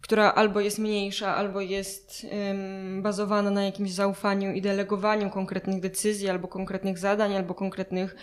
[0.00, 6.28] która albo jest mniejsza, albo jest ym, bazowana na jakimś zaufaniu i delegowaniu konkretnych decyzji,
[6.28, 8.16] albo konkretnych zadań, albo konkretnych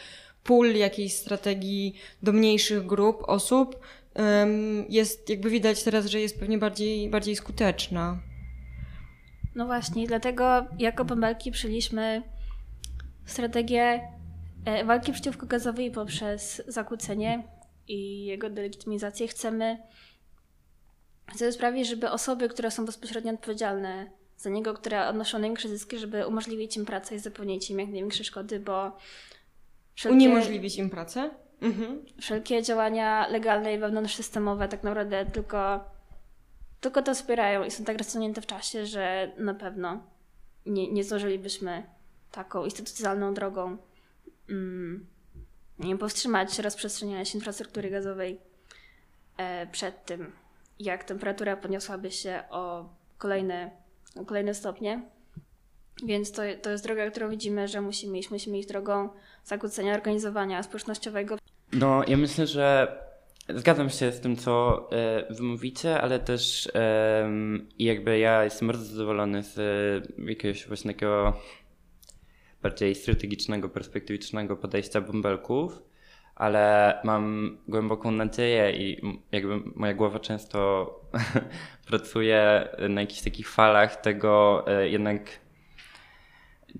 [0.43, 3.79] pól jakiejś strategii do mniejszych grup osób,
[4.43, 8.19] ym, jest jakby widać teraz, że jest pewnie bardziej, bardziej skuteczna.
[9.55, 12.23] No właśnie, dlatego jako bąbelki przyjęliśmy
[13.25, 14.01] strategię
[14.65, 17.43] e, walki przeciwko gazowi poprzez zakłócenie
[17.87, 19.27] i jego delegitymizację.
[19.27, 19.77] Chcemy
[21.35, 26.27] co sprawi, żeby osoby, które są bezpośrednio odpowiedzialne za niego, które odnoszą największe zyski, żeby
[26.27, 28.97] umożliwić im pracę i zapewnić im jak największe szkody, bo
[29.95, 31.29] wszelkie, Uniemożliwić im pracę?
[31.61, 32.05] Mhm.
[32.21, 35.83] wszelkie działania legalne i wewnątrzsystemowe tak naprawdę tylko,
[36.81, 40.03] tylko to wspierają i są tak rozciągnięte w czasie, że na pewno
[40.65, 41.83] nie, nie zdążylibyśmy
[42.31, 43.77] taką instytucjonalną drogą
[44.49, 45.07] mm,
[45.99, 48.39] powstrzymać rozprzestrzeniania się infrastruktury gazowej
[49.37, 50.31] e, przed tym,
[50.79, 53.71] jak temperatura podniosłaby się o kolejne,
[54.15, 55.01] o kolejne stopnie.
[56.05, 58.31] Więc to, to jest droga, którą widzimy, że musimy iść.
[58.31, 59.09] Musimy iść drogą
[59.43, 61.37] zakłócenia organizowania społecznościowego.
[61.73, 62.97] No, ja myślę, że
[63.49, 68.85] zgadzam się z tym, co e, wy mówicie, ale też em, jakby ja jestem bardzo
[68.85, 71.33] zadowolony z e, jakiegoś właśnie takiego
[72.61, 75.81] bardziej strategicznego, perspektywicznego podejścia bąbelków,
[76.35, 80.89] ale mam głęboką nadzieję i jakby moja głowa często
[81.87, 85.21] pracuje na jakichś takich falach tego e, jednak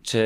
[0.04, 0.24] czy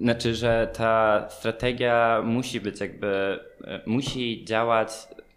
[0.00, 4.90] znaczy, że ta strategia musi być jakby, e, musi działać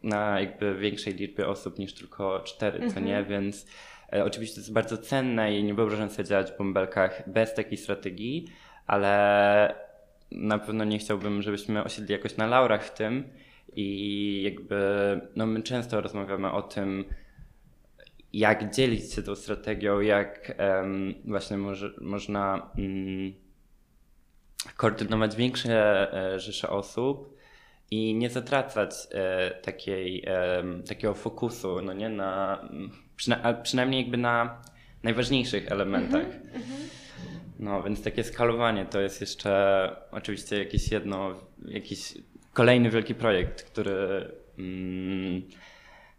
[0.04, 3.24] na jakby większej liczbie osób niż tylko cztery, co nie?
[3.24, 3.68] Więc
[4.14, 7.78] e, oczywiście to jest bardzo cenne i nie wyobrażam sobie działać w bąbelkach bez takiej
[7.78, 8.48] strategii,
[8.88, 9.89] ale
[10.32, 13.24] na pewno nie chciałbym, żebyśmy osiedli jakoś na laurach w tym
[13.76, 14.82] i jakby,
[15.36, 17.06] no my często rozmawiamy o tym,
[18.34, 23.34] jak dzielić się tą strategią, jak em, właśnie może, można mm,
[24.76, 27.38] koordynować większe e, rzesze osób
[27.92, 34.18] i nie zatracać e, takiej, em, takiego fokusu, no nie, na, mm, przyna- przynajmniej jakby
[34.18, 34.62] na
[35.04, 36.26] najważniejszych elementach.
[37.60, 42.14] No, więc takie skalowanie to jest jeszcze oczywiście jakieś jedno, jakiś
[42.54, 45.42] kolejny wielki projekt, który mm,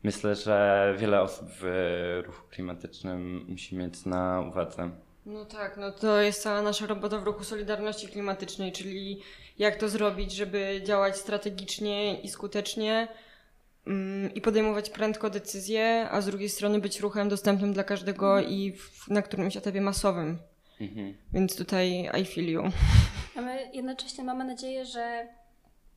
[0.03, 4.91] myślę, że wiele osób w ruchu klimatycznym musi mieć na uwadze.
[5.27, 9.23] No tak, no to jest cała nasza robota w ruchu Solidarności Klimatycznej, czyli
[9.59, 13.09] jak to zrobić, żeby działać strategicznie i skutecznie
[13.87, 18.73] mm, i podejmować prędko decyzje, a z drugiej strony być ruchem dostępnym dla każdego i
[18.73, 20.39] w, na którymś etapie masowym.
[20.81, 21.15] Mhm.
[21.33, 22.63] Więc tutaj I feel you.
[23.37, 25.29] A my jednocześnie mamy nadzieję, że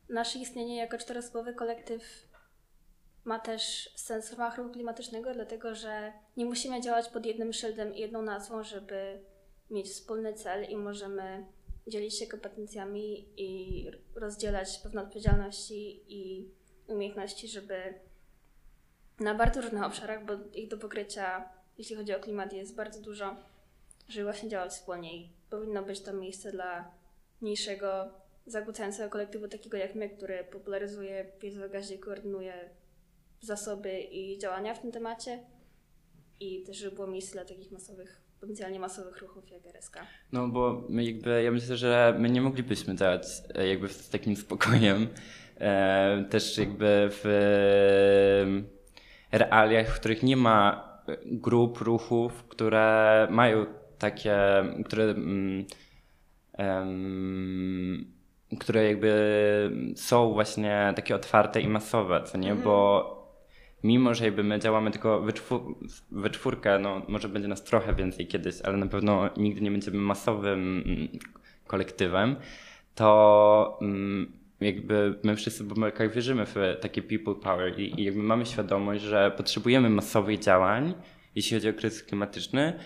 [0.09, 2.27] nasze istnienie jako czteroosobowy kolektyw
[3.25, 7.95] ma też sens w ramach ruchu klimatycznego, dlatego że nie musimy działać pod jednym szyldem
[7.95, 9.19] i jedną nazwą, żeby
[9.69, 11.45] mieć wspólny cel i możemy
[11.87, 16.51] dzielić się kompetencjami i rozdzielać pewne odpowiedzialności i
[16.87, 17.93] umiejętności, żeby
[19.19, 23.35] na bardzo różnych obszarach, bo ich do pokrycia, jeśli chodzi o klimat, jest bardzo dużo,
[24.07, 26.91] żeby właśnie działać wspólnie i powinno być to miejsce dla
[27.41, 28.07] mniejszego,
[28.45, 32.69] zakłócającego kolektywu takiego jak my, który popularyzuje wiedzę o gazie, koordynuje
[33.41, 35.39] zasoby i działania w tym temacie
[36.39, 39.99] i też żeby było miejsce dla takich masowych, potencjalnie masowych ruchów jak RSK.
[40.31, 42.95] No bo my jakby, ja myślę, że my nie moglibyśmy
[43.55, 45.07] e, jakby z takim spokojem.
[45.59, 47.25] E, też jakby w
[49.31, 53.65] e, realiach, w których nie ma e, grup, ruchów, które mają
[53.99, 54.37] takie,
[54.85, 55.15] które
[56.53, 58.05] em,
[58.59, 59.13] które jakby
[59.95, 62.55] są właśnie takie otwarte i masowe, co nie?
[62.55, 63.09] Bo
[63.83, 65.75] mimo, że jakby my działamy tylko we, czwór-
[66.11, 69.97] we czwórkę, no może będzie nas trochę więcej kiedyś, ale na pewno nigdy nie będziemy
[69.97, 71.07] masowym mm,
[71.67, 72.35] kolektywem,
[72.95, 78.23] to mm, jakby my wszyscy w Bumberkach wierzymy w takie people power i, i jakby
[78.23, 80.93] mamy świadomość, że potrzebujemy masowych działań,
[81.35, 82.79] jeśli chodzi o kryzys klimatyczny.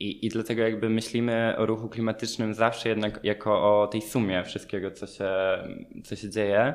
[0.00, 4.90] I, I dlatego jakby myślimy o ruchu klimatycznym zawsze jednak jako o tej sumie wszystkiego,
[4.90, 5.28] co się,
[6.04, 6.74] co się dzieje.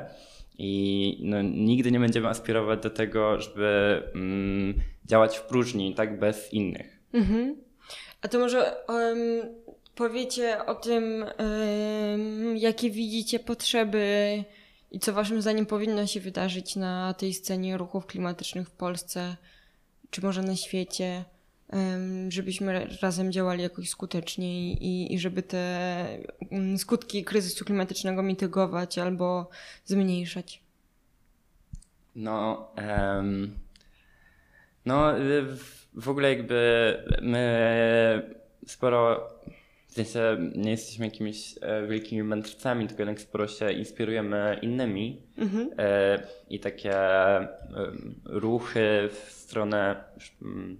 [0.58, 6.52] I no, nigdy nie będziemy aspirować do tego, żeby mm, działać w próżni, tak bez
[6.52, 6.98] innych.
[7.12, 7.56] Mhm.
[8.22, 9.18] A to może em,
[9.94, 14.44] powiecie o tym, em, jakie widzicie potrzeby
[14.90, 19.36] i co waszym zdaniem powinno się wydarzyć na tej scenie ruchów klimatycznych w Polsce,
[20.10, 21.24] czy może na świecie,
[22.28, 26.06] żebyśmy razem działali jakoś skuteczniej i, i żeby te
[26.50, 29.50] mm, skutki kryzysu klimatycznego mitygować albo
[29.84, 30.62] zmniejszać.
[32.14, 33.58] No, em,
[34.86, 35.46] no y,
[35.94, 38.34] w, ogóle jakby my
[38.66, 39.28] sporo,
[39.86, 45.70] w sensie nie jesteśmy jakimiś e, wielkimi mędrcami, tylko jednak sporo się inspirujemy innymi Mhm.
[45.78, 46.94] e, i takie
[48.24, 50.04] ruchy w stronę
[50.42, 50.76] mm,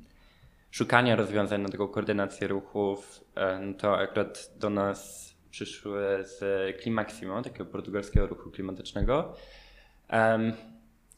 [0.73, 6.41] szukania rozwiązań na taką koordynację ruchów, e, no to akurat do nas przyszły z
[6.83, 9.35] Klimaximo, takiego portugalskiego ruchu klimatycznego.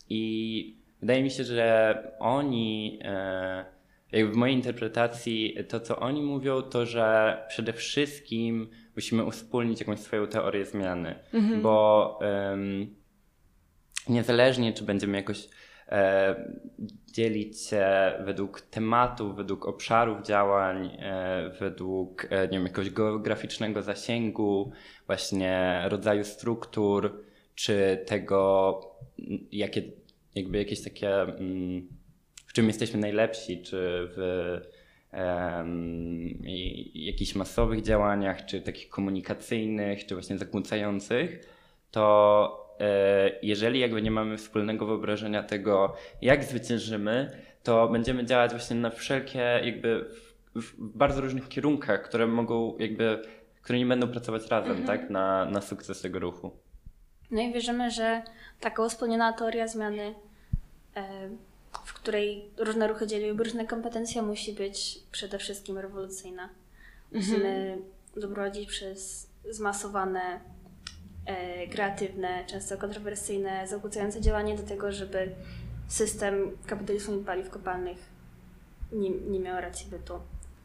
[0.09, 3.65] I wydaje mi się, że oni, e,
[4.13, 9.99] jakby w mojej interpretacji, to co oni mówią, to że przede wszystkim musimy uwspólnić jakąś
[9.99, 11.15] swoją teorię zmiany,
[11.63, 12.95] bo em,
[14.09, 15.49] niezależnie czy będziemy jakoś
[17.07, 17.87] dzielić się
[18.25, 24.73] według tematów, według obszarów działań, e, według e, nie wiem, jakiegoś geograficznego zasięgu,
[25.07, 28.81] właśnie rodzaju struktur, czy tego,
[29.53, 29.83] jakie,
[30.35, 31.89] jakby jakieś takie, mm,
[32.47, 34.61] w czym jesteśmy najlepsi, czy w
[36.45, 41.41] i- jakichś masowych działaniach, czy takich komunikacyjnych, czy właśnie zakłócających,
[41.91, 42.64] to e,
[43.43, 47.31] jeżeli jakby nie mamy wspólnego wyobrażenia tego, jak zwyciężymy,
[47.63, 50.05] to będziemy działać właśnie na wszelkie jakby
[50.55, 53.23] w, w bardzo różnych kierunkach, które mogą jakby,
[53.63, 56.51] które nie będą pracować razem, tak, na, na sukces tego ruchu.
[57.31, 58.23] No i wierzymy, że
[58.61, 60.15] taka wspólniona teoria zmiany,
[60.97, 61.29] e,
[61.85, 66.49] w której różne ruchy dzieliłyby różne kompetencje, musi być przede wszystkim rewolucyjna.
[67.13, 67.79] Musimy
[68.17, 70.41] doprowadzić przez zmasowane, e,
[71.71, 75.35] kreatywne, często kontrowersyjne, zakłócające działanie do tego, żeby
[75.89, 77.99] system kapitalizmu i paliw kopalnych
[78.93, 80.15] nie, nie miał racji bytu.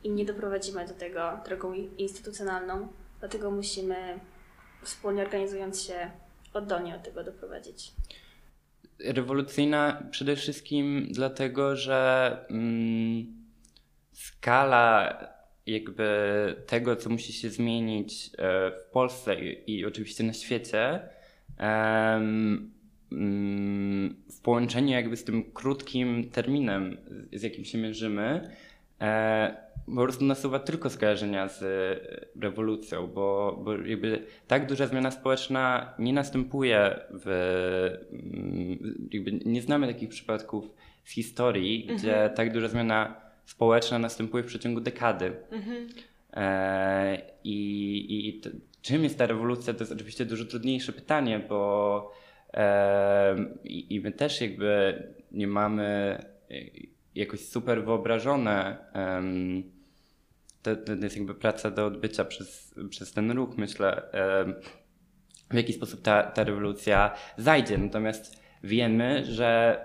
[0.03, 2.87] I nie doprowadzimy do tego drogą instytucjonalną,
[3.19, 4.19] dlatego musimy
[4.83, 6.11] wspólnie organizując się
[6.53, 7.91] oddolnie do tego doprowadzić.
[8.99, 13.39] Rewolucyjna przede wszystkim dlatego, że mm,
[14.13, 15.13] skala
[15.71, 16.05] jakby
[16.67, 20.99] tego, co musi się zmienić e, w Polsce i, i oczywiście na świecie,
[23.11, 26.97] mm, w połączeniu jakby z tym krótkim terminem,
[27.33, 28.49] z, jakim się mierzymy,
[29.01, 31.63] e, po prostu nasuwa tylko skojarzenia z
[32.41, 37.27] rewolucją, bo, bo jakby tak duża zmiana społeczna nie następuje w.
[38.11, 44.47] mm, Jakby nie znamy takich przypadków z historii, gdzie tak duża zmiana społeczna następuje w
[44.47, 45.35] przeciągu dekady.
[46.33, 48.49] E, I i t-
[48.81, 52.11] czym jest ta rewolucja, to jest oczywiście dużo trudniejsze pytanie, bo
[52.53, 55.83] e, i, i my też jakby nie mamy
[56.51, 56.55] e,
[57.15, 58.77] jakoś super wyobrażone.
[60.61, 64.09] to, to jest jakby praca do odbycia przez, przez ten ruch, myślę,
[65.51, 67.77] w jaki sposób ta, ta rewolucja zajdzie.
[67.77, 69.79] Natomiast wiemy, że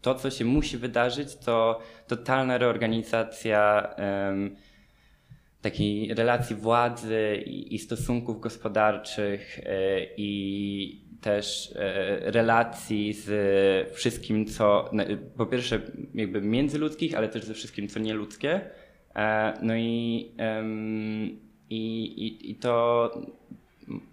[0.00, 4.56] to, co się musi wydarzyć, to totalna reorganizacja em,
[5.62, 14.90] takiej relacji władzy i, i stosunków gospodarczych e, i też e, relacji z wszystkim, co
[14.92, 15.04] na-
[15.36, 15.80] po pierwsze
[16.14, 18.60] jakby międzyludzkich, ale też ze wszystkim, co nieludzkie.
[19.16, 20.32] E, No i,
[21.70, 23.10] i, i to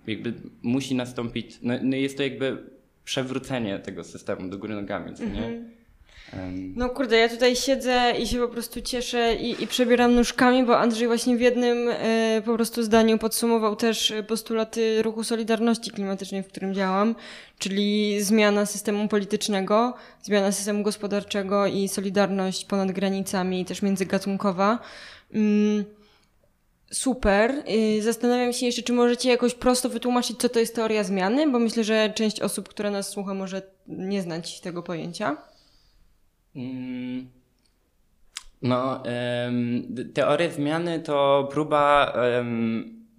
[0.08, 2.58] jakby musi nastąpić, no, no jest to jakby
[3.12, 5.46] przewrócenie tego systemu do góry nogami, co nie?
[6.34, 10.64] Em, No kurde, ja tutaj siedzę i się po prostu cieszę i, i przebieram nóżkami,
[10.64, 16.44] bo Andrzej właśnie w jednym e, po prostu zdaniu podsumował też postulaty ruchu Solidarności Klimatycznej,
[16.44, 17.16] w którym działam,
[17.60, 24.80] czyli zmiana systemu politycznego, zmiana systemu gospodarczego i solidarność ponad granicami, też międzygatunkowa.
[25.34, 25.86] Mm,
[26.92, 27.64] Super.
[27.98, 31.60] Y, Zastanawiam się jeszcze, czy możecie jakoś prosto wytłumaczyć, co to jest teoria zmiany, bo
[31.60, 35.38] myślę, że część osób, która nas słucha, może nie znać tego pojęcia.
[36.56, 37.30] Mm,
[38.62, 39.04] No,
[40.14, 42.14] teoria zmiany to próba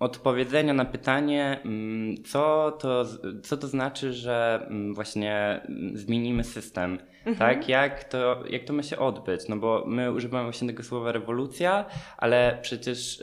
[0.03, 3.05] odpowiedzenia na pytanie, mm, co to,
[3.43, 6.99] co to znaczy, że mm, właśnie mm, zmienimy system,
[7.39, 7.69] tak?
[7.69, 9.49] Jak to, jak to ma się odbyć?
[9.49, 11.85] No bo my używamy właśnie tego słowa rewolucja,
[12.17, 13.23] ale przecież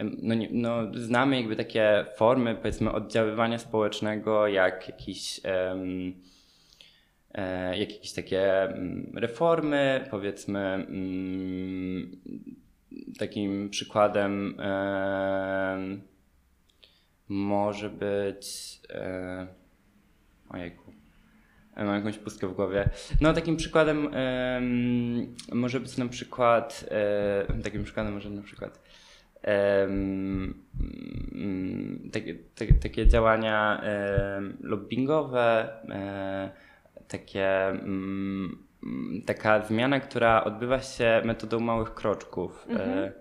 [0.00, 5.40] no, no, znamy jakby takie formy, powiedzmy, oddziaływania społecznego, jak jakiś
[7.78, 8.74] jak jakieś takie
[9.14, 10.86] reformy, powiedzmy
[13.18, 16.02] takim przykładem em,
[17.28, 19.46] może być e,
[20.48, 20.92] ojejku
[21.76, 22.90] e, mam jakąś pustkę w głowie.
[23.20, 28.80] No takim przykładem em, może być na przykład e, takim przykładem może na przykład
[29.42, 30.64] mm,
[32.12, 36.50] takie, takie, takie działania em, lobbingowe, e,
[37.08, 38.67] takie, mm,
[39.26, 42.66] taka zmiana, która odbywa się metodą małych kroczków.
[42.70, 43.12] E,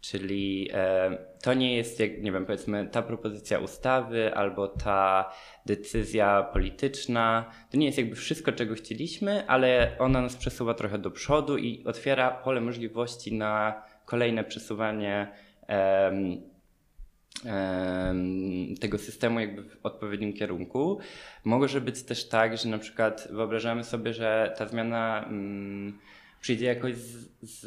[0.00, 5.32] czyli e, to nie jest, jak, nie wiem, powiedzmy, ta propozycja ustawy albo ta
[5.66, 7.50] decyzja polityczna.
[7.70, 11.84] To nie jest jakby wszystko, czego chcieliśmy, ale ona nas przesuwa trochę do przodu i
[11.84, 15.28] otwiera pole możliwości na kolejne przesuwanie
[15.66, 16.42] em,
[18.80, 20.98] tego systemu jakby w odpowiednim kierunku.
[21.44, 25.98] Może być też tak, że na przykład wyobrażamy sobie, że ta zmiana mm,
[26.40, 27.64] przyjdzie jakoś z, z,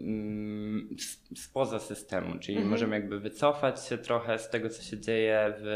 [0.00, 2.70] mm, z, spoza systemu, czyli Mhm.
[2.70, 5.66] możemy jakby wycofać się trochę z tego, co się dzieje w,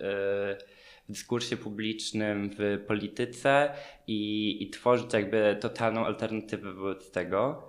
[0.00, 0.64] e,
[1.08, 3.72] w dyskursie publicznym, w polityce
[4.06, 7.68] i, i tworzyć jakby totalną alternatywę wobec tego.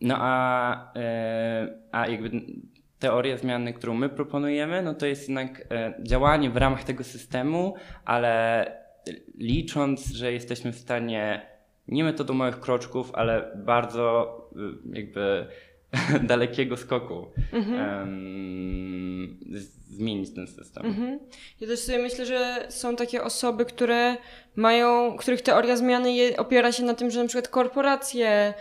[0.00, 2.30] No a, e, a jakby
[3.00, 7.74] teoria zmiany, którą my proponujemy, no to jest jednak e, działanie w ramach tego systemu,
[8.04, 8.66] ale
[9.38, 11.46] licząc, że jesteśmy w stanie
[11.88, 14.36] nie metodą małych kroczków, ale bardzo
[14.92, 15.46] y, jakby
[16.32, 17.26] dalekiego skoku
[17.78, 20.86] em, z- zmienić ten system.
[20.86, 21.18] Mhm.
[21.60, 24.16] Ja też sobie myślę, że są takie osoby, które
[24.56, 28.54] mają, których teoria zmiany je, opiera się na tym, że na przykład korporacje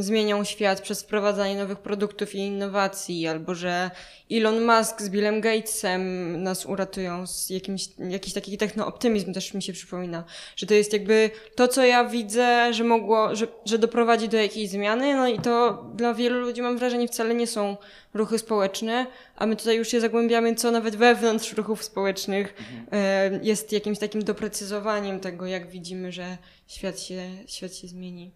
[0.00, 3.90] zmienią świat przez wprowadzanie nowych produktów i innowacji, albo że
[4.30, 9.72] Elon Musk z Billem Gatesem nas uratują z jakimś, jakiś taki technooptymizm też mi się
[9.72, 10.24] przypomina,
[10.56, 14.70] że to jest jakby to, co ja widzę, że mogło, że, że doprowadzi do jakiejś
[14.70, 17.76] zmiany, no i to dla wielu ludzi mam wrażenie wcale nie są
[18.14, 19.06] ruchy społeczne,
[19.36, 22.54] a my tutaj już się zagłębiamy, co nawet wewnątrz ruchów społecznych
[22.92, 28.30] e, jest jakimś takim doprecyzowaniem tego, jak widzimy, że świat się, świat się zmieni.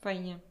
[0.00, 0.49] Fajnie.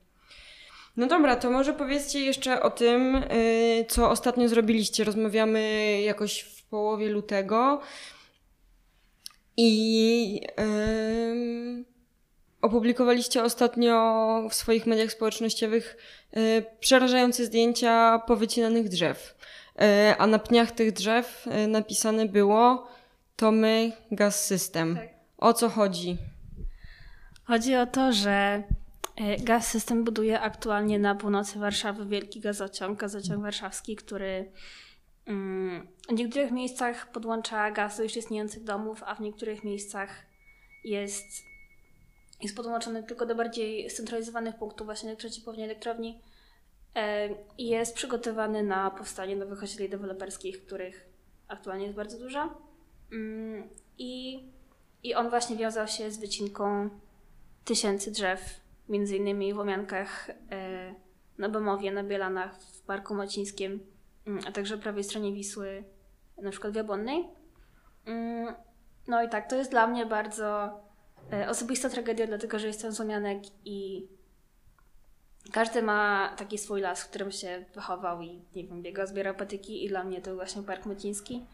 [0.98, 5.04] No dobra, to może powiedzcie jeszcze o tym, y, co ostatnio zrobiliście.
[5.04, 7.82] Rozmawiamy jakoś w połowie lutego
[9.58, 11.86] i ym,
[12.62, 15.98] opublikowaliście ostatnio w swoich mediach społecznościowych
[16.38, 19.36] y, przerażające zdjęcia powycinanych drzew.
[19.82, 22.88] Y, a na pniach tych drzew y, napisane było
[23.36, 24.96] to my, gaz system.
[24.96, 25.10] Tak.
[25.38, 26.18] O co chodzi?
[27.44, 28.64] Chodzi o to, że
[29.40, 34.52] Gaz System buduje aktualnie na północy Warszawy wielki gazociąg, gazociąg warszawski, który
[35.26, 40.10] mm, w niektórych miejscach podłącza gaz do już istniejących domów, a w niektórych miejscach
[40.84, 41.26] jest,
[42.42, 46.22] jest podłączony tylko do bardziej scentralizowanych punktów, właśnie przeciwpłownie elektrowni
[46.96, 51.10] e, i jest przygotowany na powstanie nowych osiedli deweloperskich, których
[51.48, 52.50] aktualnie jest bardzo dużo.
[53.12, 54.44] Mm, I,
[55.04, 56.90] I on właśnie wiązał się z wycinką
[57.66, 58.60] tysięcy drzew,
[58.90, 60.96] między innymi w Łomiankach, e,
[61.38, 63.80] na Bemowie, na Bielanach, w Parku Macińskim,
[64.28, 65.84] mm, a także prawej stronie Wisły,
[66.38, 67.28] na przykład w Jabłonnej.
[68.06, 68.54] Mm,
[69.08, 70.70] No i tak, to jest dla mnie bardzo
[71.34, 74.08] e, osobista tragedia, dlatego że jestem z Łomianek i
[75.52, 79.86] każdy ma taki swój las, w którym się wychował i nie wiem, biegał, zbierał patyki
[79.86, 81.46] i dla mnie to właśnie Park Maciński.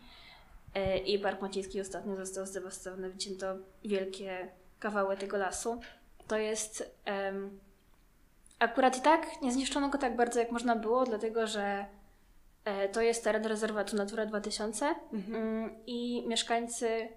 [0.74, 3.56] E, I Park Maciński ostatnio został zdewastowany, wycięto
[3.86, 4.48] wielkie
[4.80, 5.80] kawały tego lasu.
[6.28, 7.60] To jest em,
[8.60, 11.86] akurat i tak nie zniszczono go tak bardzo jak można było, dlatego że
[12.66, 17.08] e, to jest teren rezerwatu Natura 2000 mm, i mieszkańcy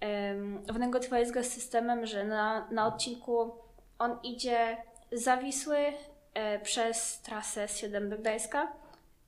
[0.00, 3.54] em, wynegocjowali z gaz systemem, że na, na odcinku
[3.98, 4.76] on idzie
[5.12, 5.92] za Wisły
[6.34, 8.72] e, przez trasę z 7 do Gdańska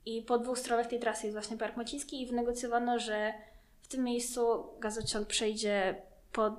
[0.06, 3.34] i po dwóch stronach tej trasy jest właśnie Park Maciński i wynegocjowano, że
[3.82, 6.02] w tym miejscu gazociąg przejdzie
[6.32, 6.56] po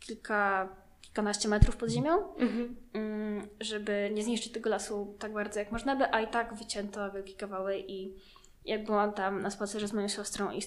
[0.00, 0.68] kilka,
[1.16, 2.76] kilkanaście metrów pod ziemią, Mhm.
[2.92, 7.12] mm, żeby nie zniszczyć tego lasu tak bardzo jak można by, a i tak wycięto
[7.12, 8.14] wielkie kawały i
[8.64, 10.62] jak byłam tam na spacerze z moją siostrą i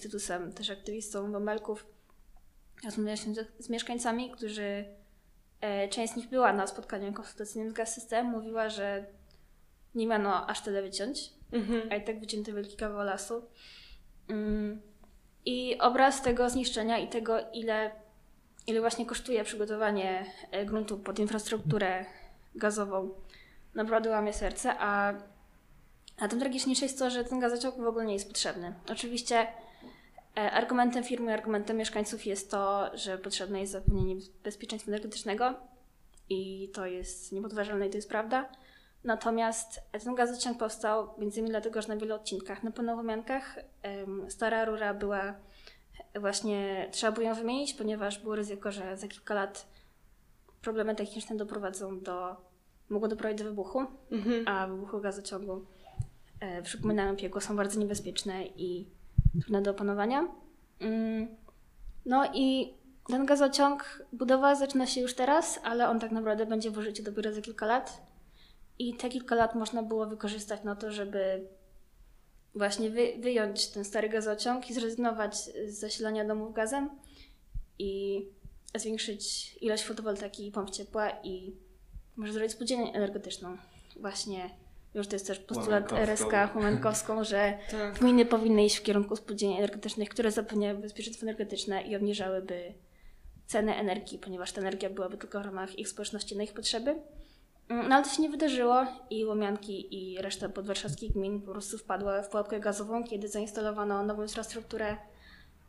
[0.55, 1.85] też aktywistą Bąbelków,
[2.85, 4.85] rozmawialiśmy z, z mieszkańcami, którzy,
[5.61, 9.05] e, część z nich była na spotkaniu konsultacyjnym z Gaz System, mówiła, że
[9.95, 11.81] nie miano aż tyle wyciąć, Mhm.
[11.91, 13.43] a i tak wycięto wielki kawał lasu.
[14.27, 14.81] Mm.
[15.45, 17.91] I obraz tego zniszczenia i tego, ile,
[18.67, 22.05] ile właśnie kosztuje przygotowanie e, gruntu pod infrastrukturę
[22.55, 23.09] gazową,
[23.75, 25.13] naprawdę łamie serce, a,
[26.17, 28.73] a tym tragiczniejsze jest to, że ten gazociąg w ogóle nie jest potrzebny.
[28.91, 29.47] Oczywiście
[30.37, 35.53] e, argumentem firmy, argumentem mieszkańców jest to, że potrzebne jest zapewnienie bezpieczeństwa energetycznego
[36.29, 38.49] i to jest niepodważalne i to jest prawda.
[39.03, 44.65] Natomiast ten gazociąg powstał między innymi dlatego, że na wielu odcinkach na Pełnowomiankach em, stara
[44.65, 45.33] rura była
[46.15, 49.67] właśnie, trzeba było ją wymienić, ponieważ było ryzyko, że za kilka lat
[50.61, 52.35] problemy techniczne doprowadzą do,
[52.89, 54.47] mogą doprowadzić do wybuchu, Mhm.
[54.47, 55.65] a wybuchy gazociągu,
[56.39, 58.87] e, przypominają piekło, są bardzo niebezpieczne i
[59.41, 60.27] trudne do opanowania.
[60.79, 61.27] Mm,
[62.05, 62.73] No i
[63.07, 67.33] ten gazociąg, budowa zaczyna się już teraz, ale on tak naprawdę będzie w użyciu dopiero
[67.33, 68.01] za kilka lat.
[68.79, 71.47] I te kilka lat można było wykorzystać na to, żeby
[72.55, 75.37] właśnie wy, wyjąć ten stary gazociąg i zrezygnować
[75.67, 76.89] z zasilania domów gazem
[77.79, 78.25] i
[78.75, 81.55] zwiększyć ilość fotowoltaiki i pomp ciepła i
[82.15, 83.57] może zrobić spółdzielnię energetyczną
[83.99, 84.49] właśnie
[84.93, 85.93] już to jest też postulat.
[85.93, 87.99] RSK Humankowską, że Tak.
[87.99, 92.73] gminy powinny iść w kierunku spółdzielni energetycznych, które zapewniałyby bezpieczeństwo energetyczne i obniżałyby
[93.47, 96.95] ceny energii, ponieważ ta energia byłaby tylko w ramach ich społeczności na ich potrzeby.
[97.69, 101.77] Mm, No ale to się nie wydarzyło i Łomianki i reszta podwarszawskich gmin po prostu
[101.77, 104.97] wpadła w pułapkę gazową, kiedy zainstalowano nową infrastrukturę,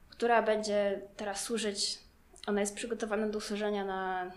[0.09, 1.99] która będzie teraz służyć,
[2.47, 4.31] ona jest przygotowana do służenia na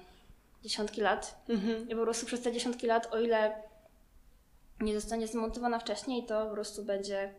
[0.64, 1.90] dziesiątki lat Mhm.
[1.90, 3.56] i po prostu przez te dziesiątki lat, o ile
[4.82, 7.34] nie zostanie zmontowana wcześniej, to po prostu będzie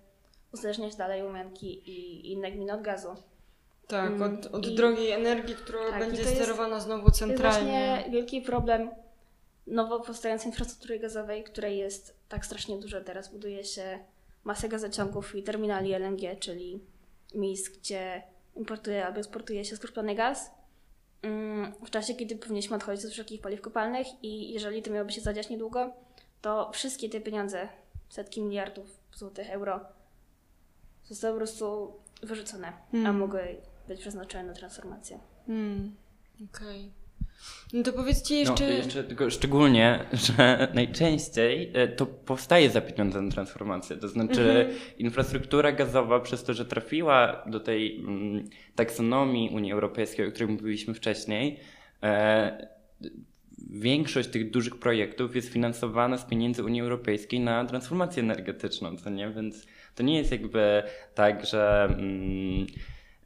[0.55, 3.09] uzależniać dalej Łomianki i inne gminy od gazu.
[3.89, 7.09] Tak, Mm, od, od i- drogiej energii, która Tak, będzie to jest- sterowana znowu To
[7.09, 7.71] jest centralnie.
[7.97, 8.91] właśnie wielki problem
[9.67, 13.01] nowo powstającej infrastruktury gazowej, której jest tak strasznie dużo.
[13.01, 13.99] Teraz buduje się
[14.45, 16.81] masę gazociągów i terminali LNG, czyli
[17.35, 18.23] miejsc, gdzie
[18.57, 20.51] importuje albo eksportuje się skroplony gaz.
[21.23, 25.21] mm, W czasie, kiedy powinniśmy odchodzić od wszelkich paliw kopalnych i jeżeli to miałoby się
[25.21, 25.93] zadziać niedługo,
[26.41, 27.69] to wszystkie te pieniądze,
[28.09, 29.81] setki miliardów złotych, euro,
[31.05, 31.93] zostały po prostu
[32.23, 33.17] wyrzucone, a Mm.
[33.19, 33.57] mogły
[33.89, 35.19] być przeznaczone na transformację.
[35.47, 35.97] Hmm.
[36.55, 36.91] Okej.
[37.73, 38.65] No to powiedzcie No, jeszcze...
[38.65, 43.97] jeszcze tylko szczególnie, że najczęściej e, to powstaje za pieniądze na transformację.
[43.97, 44.79] To znaczy Mhm.
[44.99, 50.95] infrastruktura gazowa przez to, że trafiła do tej mm, taksonomii Unii Europejskiej, o której mówiliśmy
[50.95, 51.61] wcześniej,
[52.03, 52.69] e,
[53.71, 59.31] większość tych dużych projektów jest finansowana z pieniędzy Unii Europejskiej na transformację energetyczną, co nie?
[59.31, 60.83] Więc to nie jest jakby
[61.15, 62.67] tak, że mm,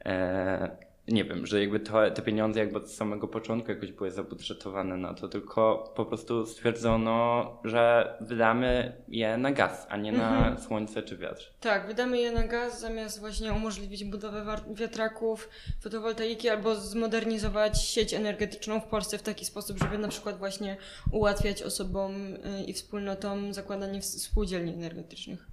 [0.05, 4.97] e, nie wiem, że jakby to, te pieniądze jakby od samego początku jakoś były zabudżetowane
[4.97, 10.57] na to, tylko po prostu stwierdzono, że wydamy je na gaz, a nie na Mhm.
[10.61, 11.43] słońce czy wiatr.
[11.59, 15.49] Tak, wydamy je na gaz zamiast właśnie umożliwić budowę wiatraków,
[15.81, 20.77] fotowoltaiki albo zmodernizować sieć energetyczną w Polsce w taki sposób, żeby na przykład właśnie
[21.11, 25.47] ułatwiać osobom y, i wspólnotom zakładanie spółdzielni energetycznych.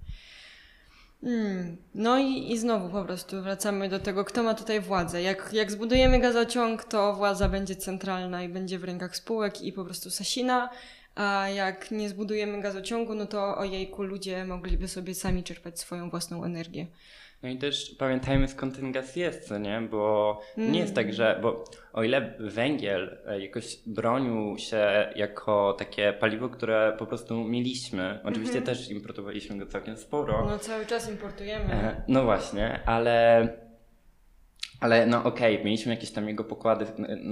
[1.23, 1.77] Mm.
[1.95, 5.21] No i, i znowu po prostu wracamy do tego, kto ma tutaj władzę.
[5.21, 9.85] Jak, jak zbudujemy gazociąg, to władza będzie centralna i będzie w rękach spółek i po
[9.85, 10.69] prostu Sasina,
[11.15, 16.43] a jak nie zbudujemy gazociągu, no to ojejku, ludzie mogliby sobie sami czerpać swoją własną
[16.43, 16.87] energię.
[17.43, 19.81] No i też pamiętajmy skąd ten gaz jest, co nie?
[19.91, 21.63] Bo nie jest tak, że, bo
[21.93, 28.61] o ile węgiel e, jakoś bronił się jako takie paliwo, które po prostu mieliśmy, oczywiście
[28.61, 31.73] też importowaliśmy go całkiem sporo, No cały czas importujemy.
[31.73, 33.47] E, No właśnie, ale.
[34.79, 36.85] Ale no okej, mieliśmy jakieś tam jego pokłady,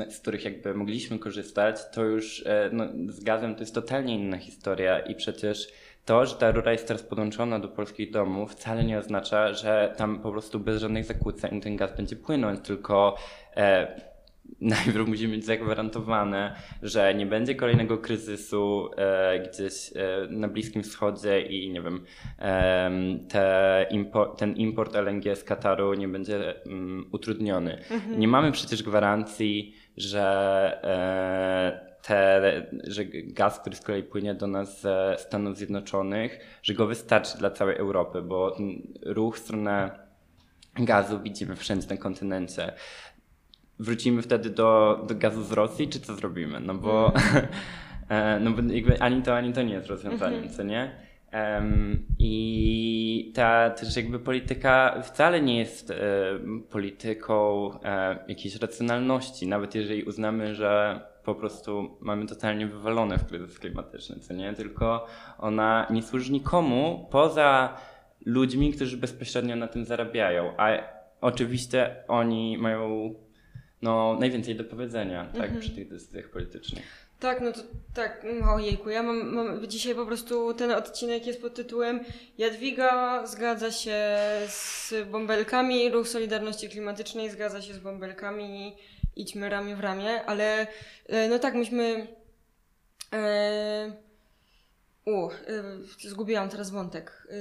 [0.10, 4.38] z których jakby mogliśmy korzystać, to już e, no, z gazem to jest totalnie inna
[4.38, 5.68] historia i przecież
[6.06, 10.20] to, że ta rura jest teraz podłączona do polskich domów wcale nie oznacza, że tam
[10.20, 13.16] po prostu bez żadnych zakłóceń ten gaz będzie płynąć, tylko
[13.58, 14.01] e,
[14.62, 21.41] najpierw musi być zagwarantowane, że nie będzie kolejnego kryzysu e, gdzieś e, na Bliskim Wschodzie
[21.41, 22.06] i nie wiem,
[22.38, 27.82] em, te impo- ten import LNG z Kataru nie będzie mm, utrudniony.
[28.18, 30.24] Nie mamy przecież gwarancji, że
[30.84, 36.88] e, te, że gaz, który z kolei płynie do nas ze Stanów Zjednoczonych, że go
[36.88, 39.99] wystarczy dla całej Europy, bo ten ruch w stronę
[40.76, 42.74] gazu widzimy wszędzie na kontynencie.
[43.80, 46.60] Wrócimy wtedy do, do gazu z Rosji, czy co zrobimy?
[46.60, 47.14] No bo,
[48.10, 50.91] e, no bo jakby ani to, ani to nie jest rozwiązaniem, co nie?
[51.32, 55.95] Em, I ta też jakby polityka wcale nie jest e,
[56.70, 63.59] polityką e, jakiejś racjonalności, nawet jeżeli uznamy, że po prostu mamy totalnie wywalone w kryzys
[63.59, 64.53] klimatyczny, co nie?
[64.53, 65.07] Tylko
[65.39, 67.78] ona nie służy nikomu poza
[68.26, 70.69] ludźmi, którzy bezpośrednio na tym zarabiają, a
[71.21, 73.13] oczywiście oni mają
[73.82, 77.05] no, najwięcej do powiedzenia tak, przy tych decyzjach politycznych.
[77.19, 77.59] Tak, no to
[77.93, 81.99] tak, mm, ojejku, ja mam, mam dzisiaj po prostu ten odcinek jest pod tytułem
[82.38, 83.97] Jadwiga zgadza się
[84.47, 88.76] z bąbelkami, ruch Solidarności Klimatycznej zgadza się z bąbelkami,
[89.16, 90.68] idźmy ramię w ramię, ale
[91.07, 92.07] e, no tak, myśmy
[93.13, 93.91] e,
[95.05, 95.32] u, e,
[96.09, 97.28] zgubiłam teraz wątek.
[97.30, 97.36] E,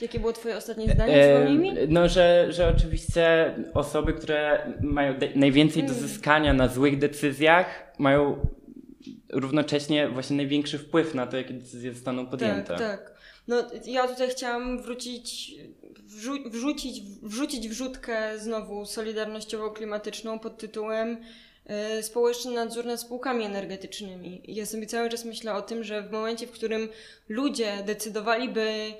[0.00, 1.46] jakie było twoje ostatnie zdanie, E?
[1.88, 6.00] No, że, że oczywiście osoby, które mają najwięcej do Mm.
[6.00, 8.46] zyskania na złych decyzjach, mają
[9.32, 12.64] równocześnie właśnie największy wpływ na to, jakie decyzje zostaną podjęte.
[12.64, 13.13] Tak, tak.
[13.48, 15.54] No ja tutaj chciałam wrócić,
[16.06, 21.16] wrzu- wrzucić, wrzucić wrzutkę znowu solidarnościowo-klimatyczną pod tytułem
[21.66, 24.42] e, Społeczny nadzór nad spółkami energetycznymi.
[24.48, 26.88] Ja sobie cały czas myślę o tym, że w momencie, w którym
[27.28, 28.92] ludzie decydowaliby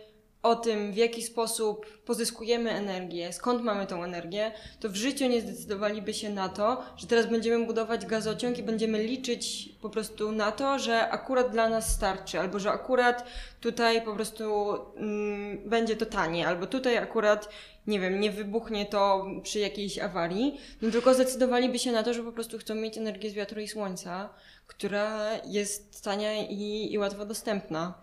[0.44, 5.40] o tym, w jaki sposób pozyskujemy energię, skąd mamy tą energię, to w życiu nie
[5.40, 10.52] zdecydowaliby się na to, że teraz będziemy budować gazociąg i będziemy liczyć po prostu na
[10.52, 13.26] to, że akurat dla nas starczy, albo że akurat
[13.60, 17.48] tutaj po prostu mm, będzie to tanie, albo tutaj akurat,
[17.86, 22.22] nie wiem, nie wybuchnie to przy jakiejś awarii, no tylko zdecydowaliby się na to, że
[22.22, 24.28] po prostu chcą mieć energię z wiatru i słońca,
[24.66, 27.94] która jest tania i, i łatwo dostępna.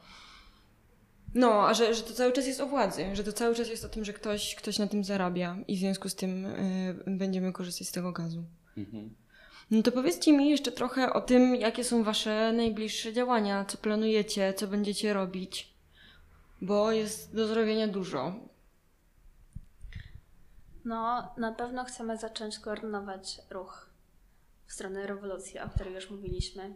[1.34, 3.86] No, a że, że to cały czas jest o władzy, że to cały czas jest
[3.86, 7.54] o tym, że ktoś, ktoś na tym zarabia i w związku z tym y, będziemy
[7.54, 8.44] korzystać z tego gazu.
[8.78, 9.16] Mhm.
[9.72, 14.54] No to powiedzcie mi jeszcze trochę o tym, jakie są wasze najbliższe działania, co planujecie,
[14.54, 15.74] co będziecie robić,
[16.62, 18.34] bo jest do zrobienia dużo.
[20.86, 23.90] No, na pewno chcemy zacząć koordynować ruch
[24.68, 26.74] w stronę rewolucji, o której już mówiliśmy.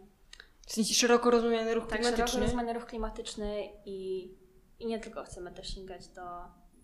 [0.66, 2.40] W sensie szeroko rozumiany ruch Tak, szeroko klimatyczny.
[2.40, 4.28] rozumiany ruch klimatyczny i,
[4.78, 6.22] i nie tylko chcemy też sięgać do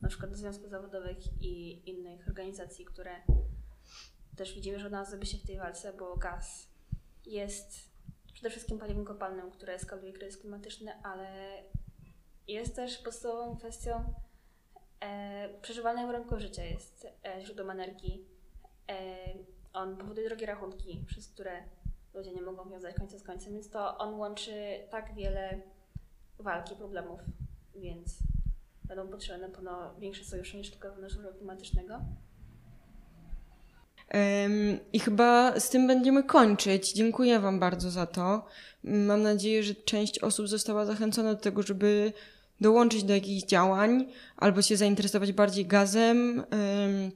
[0.02, 3.10] na przykład do związków zawodowych i innych organizacji, które
[4.36, 6.68] też widzimy, że odnalazłyby się w tej walce, bo gaz
[7.26, 7.92] jest
[8.32, 11.28] przede wszystkim paliwem kopalnym, które eskaluje kryzys klimatyczny, ale
[12.48, 14.14] jest też podstawową kwestią
[15.00, 18.26] e, przeżywalnego życia, jest e, źródłem energii.
[18.90, 18.94] E,
[19.72, 21.62] on powoduje drogie rachunki, przez które
[22.14, 25.60] ludzie nie mogą wiązać końca z końcem, więc to on łączy tak wiele
[26.38, 27.20] walki, problemów,
[27.76, 28.18] więc
[28.84, 32.00] będą potrzebne pewno większe sojusze niż tylko wewnętrznego klimatycznego.
[34.92, 36.92] I chyba z tym będziemy kończyć.
[36.92, 38.44] Dziękuję Wam bardzo za to.
[38.84, 42.12] Mam nadzieję, że część osób została zachęcona do tego, żeby
[42.60, 47.10] dołączyć do jakichś działań albo się zainteresować bardziej gazem em,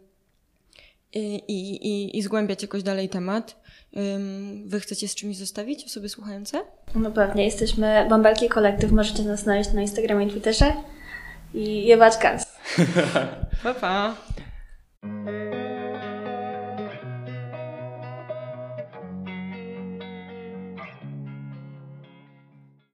[1.17, 3.57] i, i, i, i zgłębiać jakoś dalej temat.
[3.97, 6.63] Em, Wy chcecie z czymś zostawić, osoby słuchające?
[6.95, 10.73] No pewnie, jesteśmy Bąbelki Kolektyw, możecie nas znaleźć na Instagramie i Twitterze
[11.55, 12.57] i jebać gaz.
[13.63, 14.15] Pa, pa.